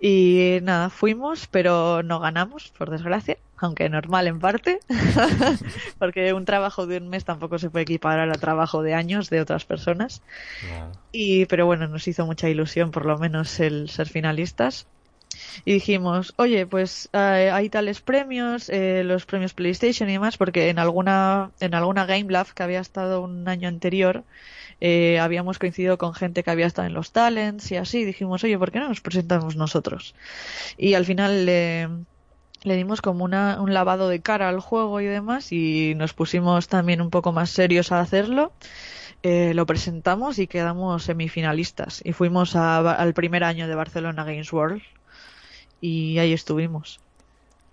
[0.00, 4.80] Y nada, fuimos, pero no ganamos, por desgracia, aunque normal en parte,
[5.98, 9.40] porque un trabajo de un mes tampoco se puede equiparar a trabajo de años de
[9.40, 10.22] otras personas.
[11.12, 14.86] Y, pero bueno, nos hizo mucha ilusión por lo menos el ser finalistas.
[15.64, 20.70] Y dijimos, oye, pues eh, hay tales premios, eh, los premios PlayStation y demás, porque
[20.70, 24.24] en alguna, en alguna Game Lab que había estado un año anterior,
[24.80, 28.04] eh, habíamos coincidido con gente que había estado en los talents y así.
[28.04, 30.14] Dijimos, oye, ¿por qué no nos presentamos nosotros?
[30.76, 31.46] Y al final
[32.64, 36.68] le, dimos como una, un lavado de cara al juego y demás y nos pusimos
[36.68, 38.52] también un poco más serios a hacerlo.
[39.22, 44.52] Eh, lo presentamos y quedamos semifinalistas y fuimos a- al primer año de Barcelona Games
[44.52, 44.82] World
[45.80, 47.00] y ahí estuvimos.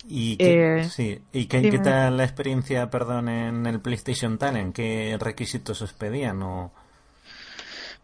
[0.07, 4.75] ¿Y qué, Eh, sí, ¿y qué, qué tal la experiencia, perdón, en el PlayStation Talent?
[4.75, 6.41] ¿Qué requisitos os pedían?
[6.43, 6.71] O...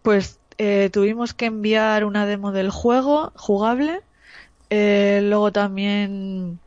[0.02, 4.02] Pues eh, tuvimos que enviar una demo del juego jugable.
[4.70, 6.62] Eh, luego también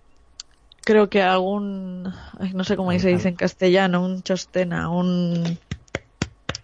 [0.85, 2.13] creo que algún,
[2.53, 5.59] no sé cómo se dice en castellano, un chostena, un,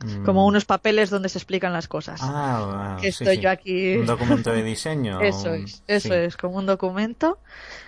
[0.05, 2.21] mm, como unos papeles donde se explican las cosas.
[2.23, 3.43] Ah, ah, que sí, estoy sí.
[3.43, 3.97] yo aquí.
[3.97, 5.21] Un documento de diseño.
[5.21, 6.15] Eso es, eso sí.
[6.15, 7.39] es, como un documento,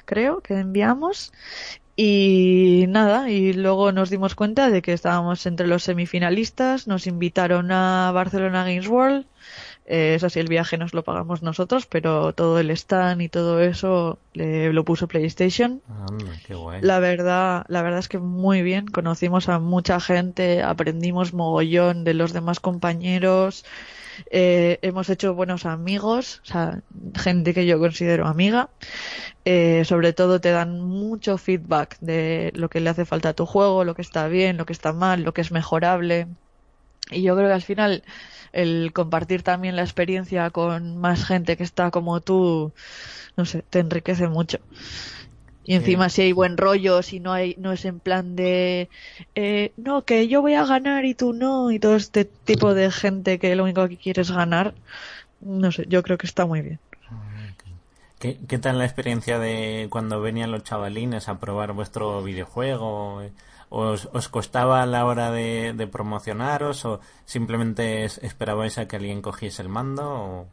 [0.05, 1.33] creo, que enviamos.
[1.95, 7.71] Y nada, y luego nos dimos cuenta de que estábamos entre los semifinalistas, nos invitaron
[7.71, 9.27] a Barcelona Games World.
[9.87, 13.61] Eh, eso sí, el viaje nos lo pagamos nosotros, pero todo el stand y todo
[13.61, 15.81] eso le- lo puso PlayStation.
[16.09, 16.81] Anda, qué guay.
[16.83, 18.87] La verdad, la verdad es que muy bien.
[18.87, 23.64] Conocimos a mucha gente, aprendimos mogollón de los demás compañeros.
[24.31, 26.81] eh, hemos hecho buenos amigos, o sea,
[27.14, 28.68] gente que yo considero amiga.
[29.45, 33.47] Eh, sobre todo te dan mucho feedback de lo que le hace falta a tu
[33.47, 36.27] juego, lo que está bien, lo que está mal, lo que es mejorable.
[37.11, 38.03] Y yo creo que al final
[38.53, 42.73] el compartir también la experiencia con más gente que está como tú,
[43.37, 44.59] no sé, te enriquece mucho.
[45.65, 48.88] Y encima si hay buen rollo, si no hay, no es en plan de,
[49.37, 52.91] eh, no, que yo voy a ganar y tú no, y todo este tipo de
[52.91, 54.75] gente que lo único que quiere es ganar,
[55.41, 56.81] no sé, yo creo que está muy bien.
[58.19, 63.23] ¿Qué, ¿Qué, tal la experiencia de cuando venían los chavalines a probar vuestro videojuego?
[63.74, 69.62] ¿Os, os costaba a la hora de, promocionaros o simplemente esperabais a que alguien cogiese
[69.62, 70.46] el mando?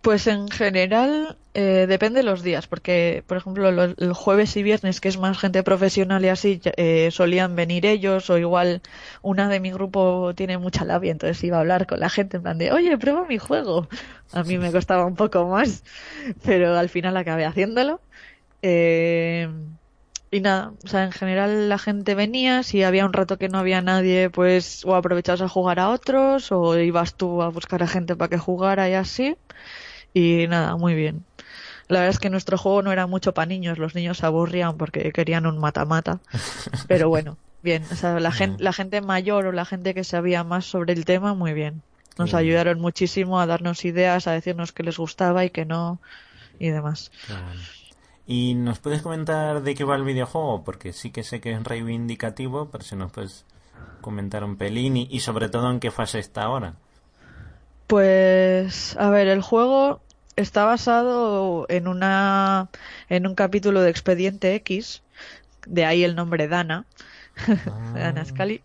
[0.00, 4.62] Pues en general eh, depende de los días, porque por ejemplo los, el jueves y
[4.62, 8.80] viernes, que es más gente profesional y así, eh, solían venir ellos, o igual
[9.20, 12.44] una de mi grupo tiene mucha labia, entonces iba a hablar con la gente en
[12.44, 13.88] plan de, oye, prueba mi juego.
[14.32, 15.84] A mí me costaba un poco más,
[16.42, 18.00] pero al final acabé haciéndolo.
[18.62, 19.50] Eh,
[20.32, 23.58] y nada, o sea, en general la gente venía, si había un rato que no
[23.58, 27.86] había nadie, pues o aprovechabas a jugar a otros, o ibas tú a buscar a
[27.86, 29.36] gente para que jugara y así.
[30.14, 31.26] Y nada, muy bien.
[31.88, 34.78] La verdad es que nuestro juego no era mucho para niños, los niños se aburrían
[34.78, 36.20] porque querían un mata-mata.
[36.88, 40.44] Pero bueno, bien, o sea, la gente, la gente mayor o la gente que sabía
[40.44, 41.82] más sobre el tema, muy bien.
[42.16, 46.00] Nos ayudaron muchísimo a darnos ideas, a decirnos que les gustaba y que no,
[46.58, 47.10] y demás.
[48.26, 50.62] ¿Y nos puedes comentar de qué va el videojuego?
[50.64, 53.44] Porque sí que sé que es reivindicativo, pero si nos puedes
[54.00, 56.74] comentar un pelín y, y sobre todo en qué fase está ahora.
[57.86, 60.00] Pues, a ver, el juego
[60.36, 62.68] está basado en una
[63.08, 65.02] en un capítulo de Expediente X,
[65.66, 66.86] de ahí el nombre Dana,
[67.46, 67.92] ah.
[67.94, 68.62] Dana Scully,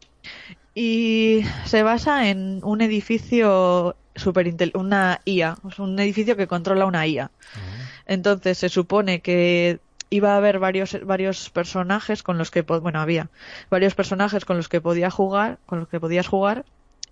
[0.74, 7.32] y se basa en un edificio super una IA, un edificio que controla una IA.
[7.56, 7.60] Ah.
[8.08, 13.30] Entonces se supone que iba a haber varios varios personajes con los que bueno había
[13.70, 16.64] varios personajes con los que podía jugar con los que podías jugar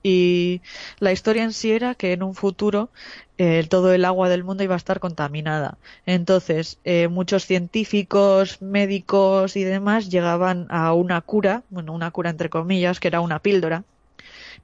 [0.08, 0.62] y
[1.00, 2.92] la historia en sí era que en un futuro
[3.40, 5.80] eh, todo el agua del mundo iba a estar contaminada.
[6.06, 12.52] Entonces, eh, muchos científicos, médicos y demás llegaban a una cura, bueno, una cura entre
[12.52, 13.84] comillas, que era una píldora,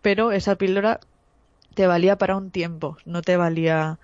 [0.03, 0.99] pero esa píldora
[1.73, 3.97] te valía para un tiempo, no te valía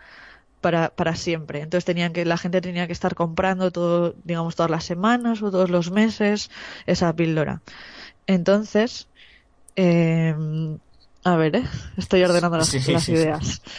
[0.62, 1.62] para, para siempre.
[1.62, 5.52] Entonces tenían que, la gente tenía que estar comprando todo, digamos, todas las semanas o
[5.52, 6.50] todos los meses
[6.86, 7.62] esa píldora.
[8.28, 9.08] Entonces,
[9.76, 10.36] eh,
[11.24, 11.63] a ver, ¿eh?
[11.98, 13.62] estoy ordenando las, sí, las sí, ideas.
[13.63, 13.72] Sí.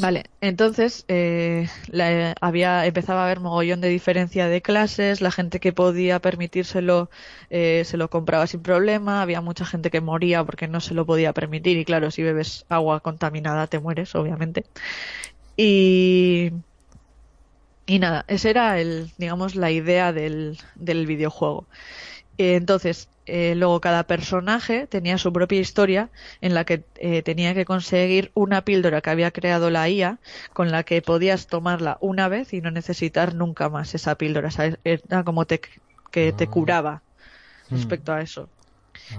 [0.00, 5.58] Vale, entonces eh, la, había empezaba a haber mogollón de diferencia de clases, la gente
[5.58, 7.10] que podía permitírselo
[7.50, 11.04] eh, se lo compraba sin problema, había mucha gente que moría porque no se lo
[11.04, 14.66] podía permitir y claro, si bebes agua contaminada te mueres, obviamente.
[15.58, 16.52] Y
[17.86, 21.68] y nada, esa era el, digamos, la idea del, del videojuego.
[22.38, 27.64] Entonces, eh, luego cada personaje tenía su propia historia en la que eh, tenía que
[27.66, 30.20] conseguir una píldora que había creado la IA
[30.54, 34.50] con la que podías tomarla una vez y no necesitar nunca más esa píldora.
[34.52, 34.78] ¿sabes?
[34.84, 35.60] Era como te,
[36.12, 37.04] que te curaba
[37.70, 38.50] respecto a eso.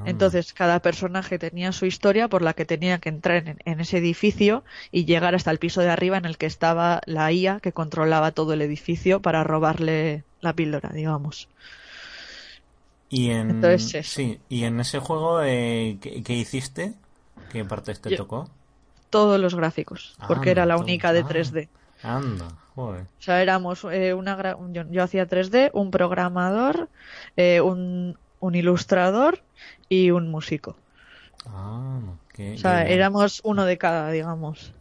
[0.05, 3.97] Entonces, cada personaje tenía su historia por la que tenía que entrar en, en, ese
[3.97, 7.73] edificio y llegar hasta el piso de arriba en el que estaba la IA que
[7.73, 11.49] controlaba todo el edificio para robarle la píldora, digamos.
[13.09, 16.93] Y en, Entonces, sí, y en ese juego, eh, ¿qué, ¿qué, hiciste?
[17.51, 18.49] ¿Qué partes te Yo, tocó?
[19.09, 21.27] Todos los gráficos, porque era la única de Ah.
[21.27, 21.69] 3D.
[22.03, 23.01] Anda, joder.
[23.01, 26.89] O sea, éramos eh, una yo, yo hacía 3D, un programador,
[27.35, 29.41] eh, un, un ilustrador
[29.89, 30.77] y un músico.
[31.45, 31.99] Ah,
[32.33, 34.71] qué, O sea, éramos uno de cada, digamos.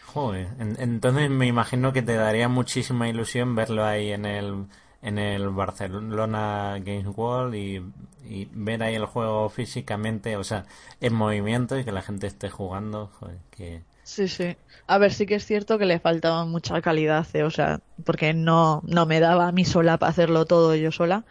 [0.00, 4.66] Joder, en- entonces me imagino que te daría muchísima ilusión verlo ahí en el
[5.00, 7.82] en el Barcelona Games World y,
[8.24, 10.64] y ver ahí el juego físicamente, o sea,
[11.00, 14.56] en movimiento y que la gente esté jugando, joder, que Sí, sí.
[14.88, 18.34] A ver, sí que es cierto que le faltaba mucha calidad, eh, o sea, porque
[18.34, 21.24] no, no me daba a mí sola para hacerlo todo yo sola,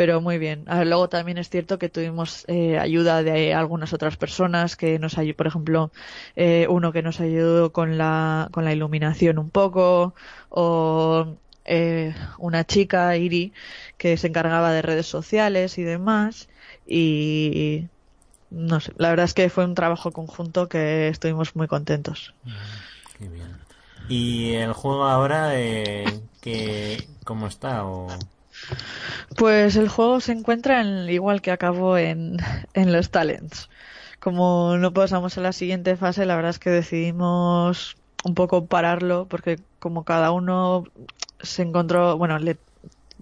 [0.00, 0.64] pero muy bien.
[0.66, 4.98] A ver, luego también es cierto que tuvimos eh, ayuda de algunas otras personas que
[4.98, 5.92] nos ayudó, por ejemplo,
[6.36, 10.14] eh, uno que nos ayudó con la, con la iluminación un poco,
[10.48, 11.36] o
[11.66, 13.52] eh, una chica, Iri,
[13.98, 16.48] que se encargaba de redes sociales y demás,
[16.86, 17.84] y
[18.48, 22.32] no sé, la verdad es que fue un trabajo conjunto que estuvimos muy contentos.
[23.18, 23.54] qué bien.
[24.08, 26.06] Y el juego ahora, eh,
[26.40, 27.84] que, ¿cómo está?
[27.84, 28.08] O...
[29.36, 32.36] Pues el juego se encuentra en, igual que acabó en,
[32.74, 33.68] en los talents.
[34.18, 39.26] Como no pasamos a la siguiente fase, la verdad es que decidimos un poco pararlo
[39.28, 40.84] porque como cada uno
[41.40, 42.58] se encontró, bueno, le,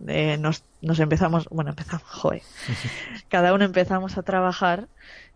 [0.07, 2.43] eh, nos, nos empezamos, bueno, empezamos, joder,
[3.29, 4.89] cada uno empezamos a trabajar,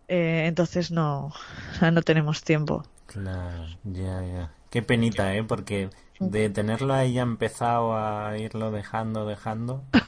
[0.07, 2.83] eh, entonces no, o sea, no tenemos tiempo.
[3.05, 4.51] Claro, ya, ya.
[4.69, 5.43] Qué penita, ¿eh?
[5.43, 5.89] Porque
[6.31, 9.83] de tenerlo ahí ya empezado a irlo dejando, dejando.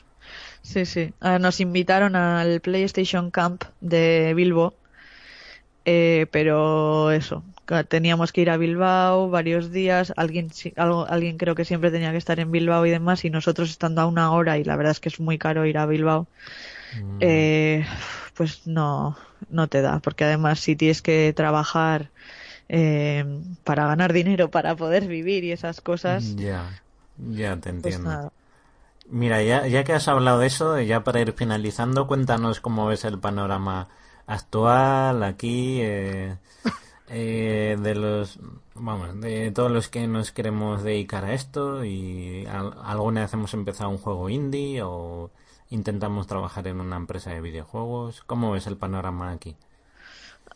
[0.61, 1.13] Sí, sí.
[1.22, 4.74] Nos invitaron al PlayStation Camp de Bilbo
[5.86, 7.43] eh, pero eso,
[7.88, 12.39] teníamos que ir a Bilbao varios días, alguien, alguien creo que siempre tenía que estar
[12.39, 15.09] en Bilbao y demás, y nosotros estando a una hora, y la verdad es que
[15.09, 16.26] es muy caro ir a Bilbao,
[16.99, 17.18] mm.
[17.20, 17.86] eh,
[18.34, 19.16] pues no,
[19.51, 22.09] no te da, porque además si tienes que trabajar
[22.70, 23.26] eh,
[23.63, 26.36] para ganar dinero, para poder vivir y esas cosas.
[26.36, 26.82] Ya,
[27.18, 28.32] ya te pues entiendo.
[29.07, 33.05] Mira, ya, ya que has hablado de eso, ya para ir finalizando, cuéntanos cómo ves
[33.05, 33.88] el panorama
[34.26, 35.80] actual aquí.
[35.82, 36.38] Eh,
[37.07, 38.39] eh, de los
[38.74, 43.91] vamos de todos los que nos queremos dedicar a esto y alguna vez hemos empezado
[43.91, 45.30] un juego indie o
[45.70, 49.55] intentamos trabajar en una empresa de videojuegos cómo ves el panorama aquí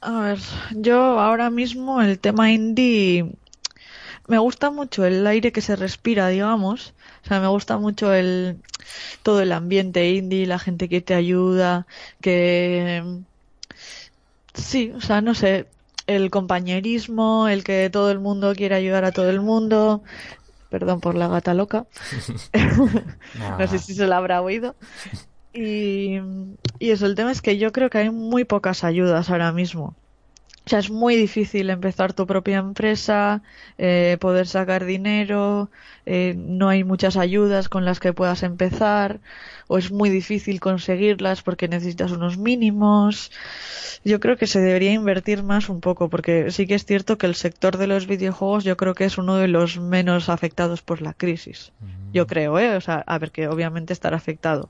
[0.02, 0.40] a ver
[0.72, 3.32] yo ahora mismo el tema indie
[4.28, 8.62] me gusta mucho el aire que se respira digamos o sea me gusta mucho el
[9.24, 11.88] todo el ambiente indie la gente que te ayuda
[12.22, 13.04] que
[14.54, 15.68] sí o sea no sé
[16.10, 20.04] el compañerismo, el que todo el mundo quiere ayudar a todo el mundo.
[20.70, 21.86] Perdón por la gata loca.
[23.60, 24.76] no sé si se la habrá oído.
[25.54, 26.20] Y,
[26.80, 29.96] y eso, el tema es que yo creo que hay muy pocas ayudas ahora mismo.
[30.66, 33.42] O sea, es muy difícil empezar tu propia empresa,
[33.80, 35.72] eh, poder sacar dinero,
[36.06, 39.20] eh, no hay muchas ayudas con las que puedas empezar,
[39.68, 43.32] o es muy difícil conseguirlas porque necesitas unos mínimos.
[44.06, 47.26] Yo creo que se debería invertir más un poco, porque sí que es cierto que
[47.26, 51.02] el sector de los videojuegos yo creo que es uno de los menos afectados por
[51.02, 51.72] la crisis.
[52.14, 52.76] Yo creo, ¿eh?
[52.76, 54.70] O sea, a ver, que obviamente estará afectado.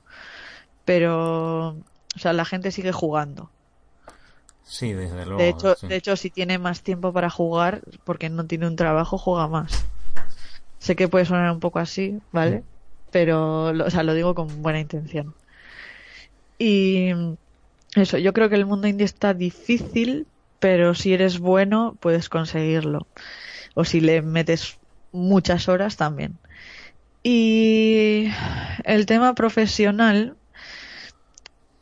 [0.84, 3.50] Pero, o sea, la gente sigue jugando
[4.70, 5.38] Sí, desde luego.
[5.38, 9.18] De hecho, de hecho, si tiene más tiempo para jugar, porque no tiene un trabajo,
[9.18, 9.84] juega más.
[10.78, 12.62] Sé que puede sonar un poco así, ¿vale?
[13.10, 15.34] Pero, o sea, lo digo con buena intención.
[16.56, 17.08] Y
[17.96, 20.28] eso, yo creo que el mundo indie está difícil,
[20.60, 23.08] pero si eres bueno, puedes conseguirlo.
[23.74, 24.78] O si le metes
[25.10, 26.38] muchas horas también.
[27.24, 28.28] Y
[28.84, 30.36] el tema profesional,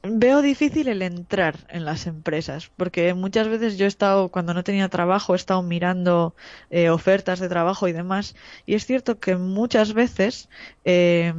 [0.03, 4.65] veo difícil el entrar en las empresas, porque muchas veces yo he estado, cuando no
[4.65, 6.35] tenía trabajo, he estado mirando
[6.71, 8.37] eh, ofertas de trabajo y demás,
[8.67, 10.49] y es cierto que muchas veces
[10.85, 11.35] eh,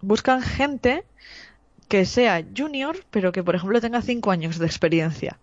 [0.00, 1.04] buscan gente
[1.88, 5.38] que sea junior, pero que por ejemplo tenga cinco años de experiencia.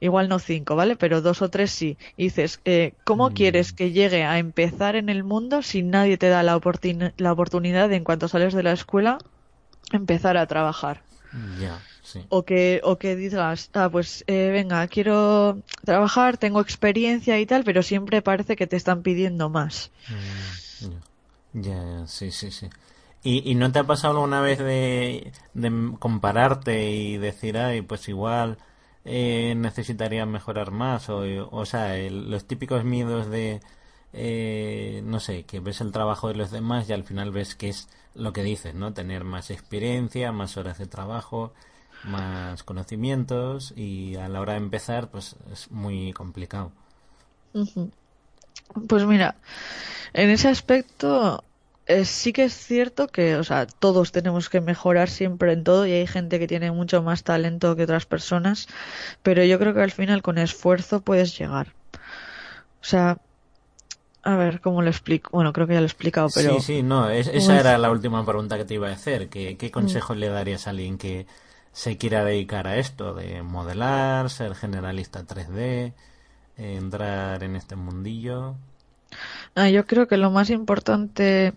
[0.00, 0.94] Igual no cinco, ¿vale?
[0.96, 1.98] Pero dos o tres sí.
[2.16, 3.32] Y dices, eh, ¿cómo mm.
[3.34, 6.60] quieres que llegue a empezar en el mundo si nadie te da la,
[7.16, 9.18] la oportunidad de, en cuanto sales de la escuela,
[9.92, 11.02] empezar a trabajar?
[12.30, 17.64] O que, o que digas, ah, pues eh, venga, quiero trabajar, tengo experiencia y tal,
[17.64, 19.90] pero siempre parece que te están pidiendo más.
[20.08, 22.68] Mm, ya, sí, sí, sí.
[23.22, 28.08] ¿Y, ¿Y no te ha pasado alguna vez de, de compararte y decir, ay, pues
[28.08, 28.58] igual
[29.04, 31.08] eh, necesitaría mejorar más?
[31.08, 33.60] O, o sea, los típicos miedos de,
[34.12, 37.68] eh, no sé, que ves el trabajo de los demás y al final ves que
[37.70, 37.88] es
[38.18, 38.92] lo que dices, ¿no?
[38.94, 41.52] Tener más experiencia, más horas de trabajo,
[42.02, 46.72] más conocimientos y a la hora de empezar, pues es muy complicado.
[48.88, 49.36] Pues mira,
[50.12, 51.44] en ese aspecto
[51.86, 55.86] eh, sí que es cierto que, o sea, todos tenemos que mejorar siempre en todo
[55.86, 58.68] y hay gente que tiene mucho más talento que otras personas,
[59.22, 61.74] pero yo creo que al final con esfuerzo puedes llegar.
[62.80, 63.18] O sea,
[64.22, 65.30] a ver, ¿cómo lo explico?
[65.32, 66.54] Bueno, creo que ya lo he explicado, pero...
[66.54, 69.28] Sí, sí, no, esa era la última pregunta que te iba a hacer.
[69.28, 71.26] ¿Qué, qué consejo le darías a alguien que
[71.72, 75.92] se quiera dedicar a esto de modelar, ser generalista 3D,
[76.56, 78.56] entrar en este mundillo?
[79.54, 81.52] Ah, yo creo que lo más importante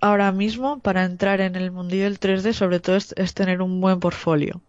[0.00, 4.00] ahora mismo para entrar en el mundillo del 3D sobre todo es tener un buen
[4.00, 4.60] portfolio.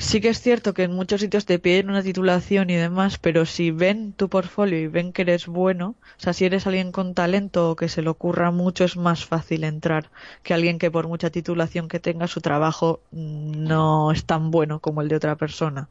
[0.00, 3.44] Sí que es cierto que en muchos sitios te piden una titulación y demás, pero
[3.44, 7.14] si ven tu portfolio y ven que eres bueno, o sea, si eres alguien con
[7.14, 10.10] talento o que se le ocurra mucho, es más fácil entrar
[10.44, 15.02] que alguien que por mucha titulación que tenga, su trabajo no es tan bueno como
[15.02, 15.88] el de otra persona.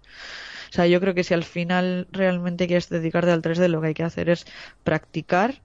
[0.69, 3.87] O sea, yo creo que si al final realmente quieres dedicarte al 3D, lo que
[3.87, 4.45] hay que hacer es
[4.85, 5.61] practicar,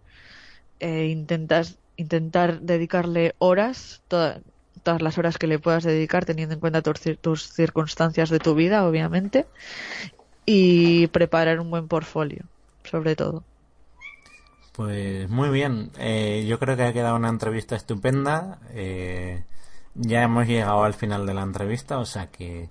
[0.81, 4.03] e intentas, intentar dedicarle horas,
[4.83, 8.87] todas las horas que le puedas dedicar teniendo en cuenta tus, circunstancias de tu vida,
[8.87, 9.47] obviamente,
[10.45, 12.45] y preparar un buen portfolio,
[12.85, 13.45] sobre todo.
[14.73, 18.59] Pues muy bien, eh, yo creo que ha quedado una entrevista estupenda.
[18.71, 19.45] Eh,
[19.95, 22.69] ya hemos llegado al final de la entrevista, o sea que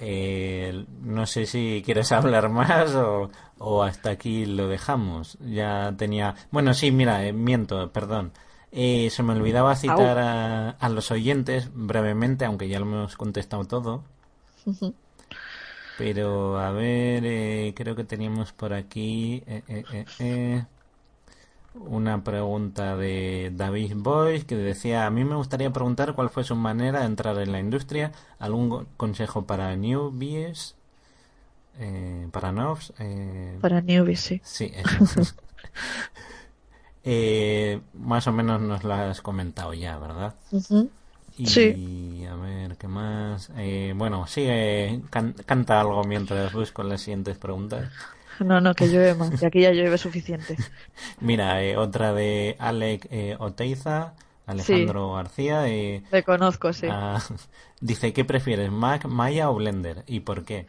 [0.00, 5.38] eh, no sé si quieres hablar más o, o, hasta aquí lo dejamos.
[5.40, 6.34] Ya tenía.
[6.50, 8.32] Bueno, sí, mira, miento, perdón.
[8.76, 14.02] Eh, se me olvidaba citar a, los oyentes brevemente, aunque ya lo hemos contestado todo.
[15.96, 20.64] Pero a ver, eh, creo que teníamos por aquí eh, eh, eh,
[21.74, 26.56] una pregunta de David Boyce que decía, a mí me gustaría preguntar cuál fue su
[26.56, 28.10] manera de entrar en la industria,
[28.40, 30.74] algún consejo para newbies,
[32.32, 32.92] para novs.
[33.60, 34.40] para newbies, sí.
[34.42, 34.72] Sí,
[37.94, 40.34] más o menos nos lo has comentado ya, ¿verdad?
[41.36, 42.24] Y sí.
[42.30, 43.50] a ver, ¿qué más?
[43.56, 47.90] Eh, bueno, sigue, canta algo mientras busco las siguientes preguntas.
[48.40, 50.56] No, no, que llueve más, y aquí ya llueve suficiente.
[51.20, 54.14] Mira, eh, otra de Alec eh, Oteiza,
[54.46, 55.68] Alejandro García.
[55.68, 56.88] Eh, Le conozco, sí.
[56.90, 57.22] Ah,
[57.80, 60.02] dice, ¿qué prefieres, Mac, Maya o Blender?
[60.08, 60.66] ¿Y por qué?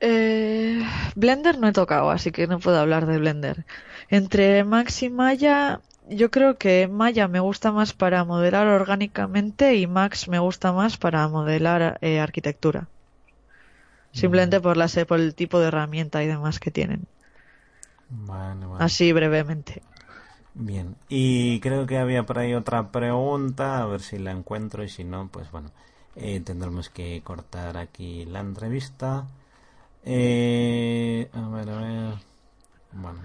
[0.00, 0.82] Eh,
[1.14, 3.64] Blender no he tocado, así que no puedo hablar de Blender.
[4.10, 9.86] Entre Max y Maya, yo creo que Maya me gusta más para modelar orgánicamente y
[9.86, 12.88] Max me gusta más para modelar eh, arquitectura.
[14.12, 17.06] Simplemente por, la, por el tipo de herramienta y demás que tienen.
[18.80, 19.82] Así brevemente.
[20.54, 24.88] Bien, y creo que había por ahí otra pregunta, a ver si la encuentro y
[24.88, 25.70] si no, pues bueno,
[26.16, 29.26] eh, tendremos que cortar aquí la entrevista.
[30.04, 32.14] Eh, a ver, a ver.
[32.92, 33.20] Bueno,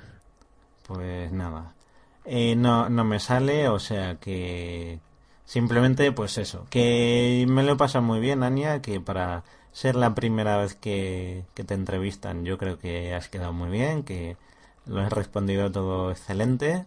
[0.88, 1.73] pues nada.
[2.25, 4.99] Eh, no, no me sale, o sea que
[5.45, 10.57] simplemente pues eso, que me lo pasa muy bien, Ania, que para ser la primera
[10.57, 14.38] vez que, te entrevistan yo creo que has quedado muy bien, que
[14.86, 16.86] lo has respondido todo excelente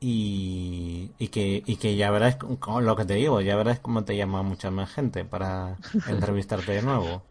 [0.00, 4.04] y, y, que, y que ya verás con lo que te digo, ya verás cómo
[4.04, 5.76] te llama mucha más gente para
[6.08, 7.22] entrevistarte de nuevo.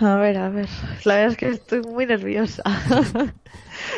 [0.00, 0.68] A ver, a ver.
[1.04, 2.62] La verdad es que estoy muy nerviosa.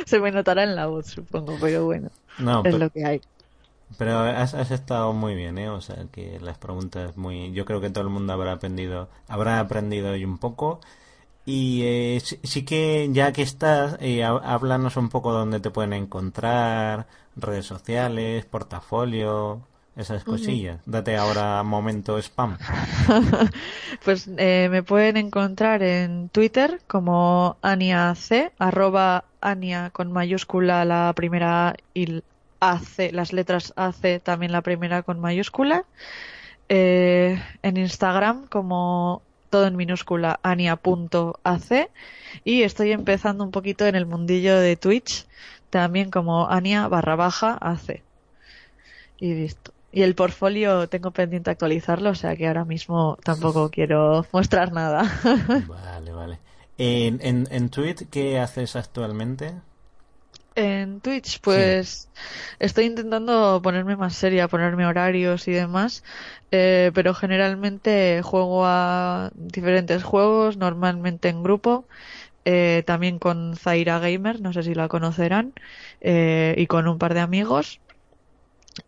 [0.07, 2.11] Se me notará en la voz, supongo, pero bueno.
[2.39, 3.21] No, es lo que hay.
[3.97, 5.71] Pero has, estado muy bien, ¿eh?
[5.71, 7.53] O sea, que las preguntas muy...
[7.53, 10.81] Yo creo que todo el mundo habrá aprendido, habrá aprendido hoy un poco.
[11.47, 17.07] Y eh, sí, que ya que estás, eh, háblanos un poco dónde te pueden encontrar,
[17.37, 19.63] redes sociales, portafolio
[19.99, 20.81] esas cosillas.
[20.87, 22.57] Date ahora momento spam.
[24.05, 27.57] pues eh, me pueden encontrar en Twitter como
[28.15, 32.23] C, arroba Ania con mayúscula la primera y
[32.61, 35.85] AC, las letras AC también la primera con mayúscula.
[36.69, 41.89] Eh, en Instagram como todo en minúscula ania.ac
[42.45, 45.27] y estoy empezando un poquito en el mundillo de Twitch
[45.71, 48.03] también como ania barra baja AC.
[49.19, 49.73] Y listo.
[49.99, 55.03] Y el portfolio tengo pendiente actualizarlo, o sea que ahora mismo tampoco quiero mostrar nada.
[55.67, 56.39] vale, vale.
[56.77, 59.55] ¿En, en, en Twitch qué haces actualmente?
[60.55, 62.11] En Twitch, pues
[62.59, 66.03] estoy intentando ponerme más seria, ponerme horarios y demás,
[66.51, 71.87] eh, pero generalmente juego a diferentes juegos, normalmente en grupo,
[72.45, 75.55] eh, también con Zaira Gamer, no sé si la conocerán,
[76.01, 77.81] eh, y con un par de amigos.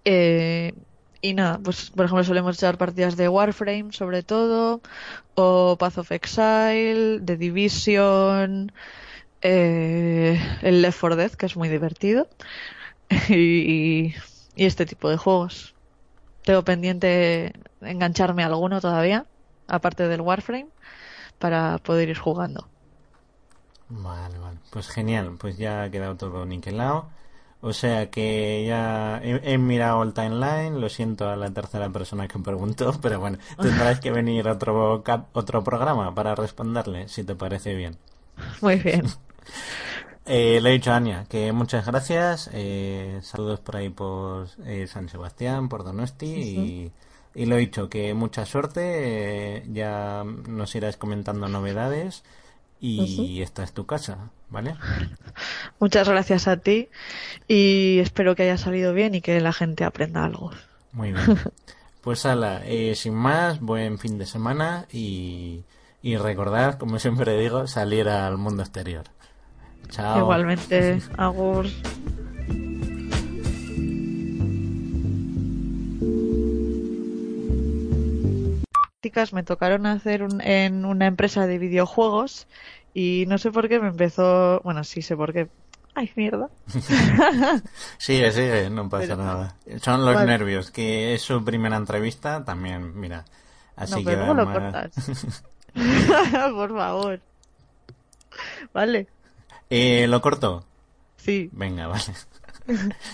[0.05, 0.75] Eh,
[1.23, 4.81] y nada, pues por ejemplo solemos echar partidas de Warframe sobre todo,
[5.35, 8.73] o Path of Exile, The Division,
[9.43, 12.29] eh, el Left 4 Dead, que es muy divertido,
[13.29, 14.15] y,
[14.57, 15.75] este tipo de juegos.
[16.45, 19.27] Tengo pendiente engancharme alguno todavía,
[19.69, 20.69] aparte del Warframe,
[21.39, 22.69] para poder ir jugando.
[23.89, 24.59] Vale, vale.
[24.71, 27.09] Pues genial, pues ya ha quedado todo niquelado.
[27.63, 32.39] O sea que ya he, mirado el timeline, lo siento a la tercera persona que
[32.39, 37.99] preguntó, pero bueno, tendrás que venir otro, otro programa para responderle, si te parece bien.
[38.63, 39.05] Muy bien.
[40.27, 44.87] eh, le he dicho a Ania que muchas gracias, eh, saludos por ahí por eh,
[44.87, 46.93] San Sebastián, por Donosti y,
[47.35, 52.25] y lo he dicho que mucha suerte, eh, ya nos irás comentando novedades
[52.81, 54.75] y esta es tu casa, ¿vale?
[55.79, 56.89] Muchas gracias a ti
[57.49, 60.51] y espero que haya salido bien y que la gente aprenda algo.
[60.93, 61.25] Muy bien.
[62.01, 65.65] Pues ala, eh, sin más, buen fin de semana y,
[66.01, 69.05] y recordad, como siempre digo, salir al mundo exterior.
[69.91, 70.21] Chao.
[70.21, 71.67] Igualmente, Agur.
[79.33, 82.47] Me tocaron hacer en una empresa de videojuegos
[82.95, 85.49] y no sé por qué me empezó, bueno, sí sé por qué.
[85.95, 86.49] Ay, mierda.
[87.99, 89.57] sigue, sigue, no pasa nada.
[89.83, 93.25] Son los nervios, que es su primera entrevista también, mira.
[93.77, 94.35] Así que lo
[96.55, 97.21] por favor.
[98.73, 99.09] Vale.
[99.69, 100.65] Eh, ¿Lo corto?
[101.17, 101.49] Sí.
[101.53, 102.03] Venga, vale.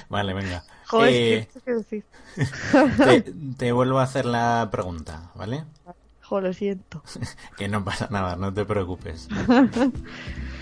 [0.08, 0.64] vale, venga.
[0.86, 2.02] Joder, eh, ¿qué
[3.22, 5.64] te, te, vuelvo a hacer la pregunta, ¿vale?
[6.22, 7.02] Jo, lo siento.
[7.56, 9.28] que no pasa nada, no te preocupes.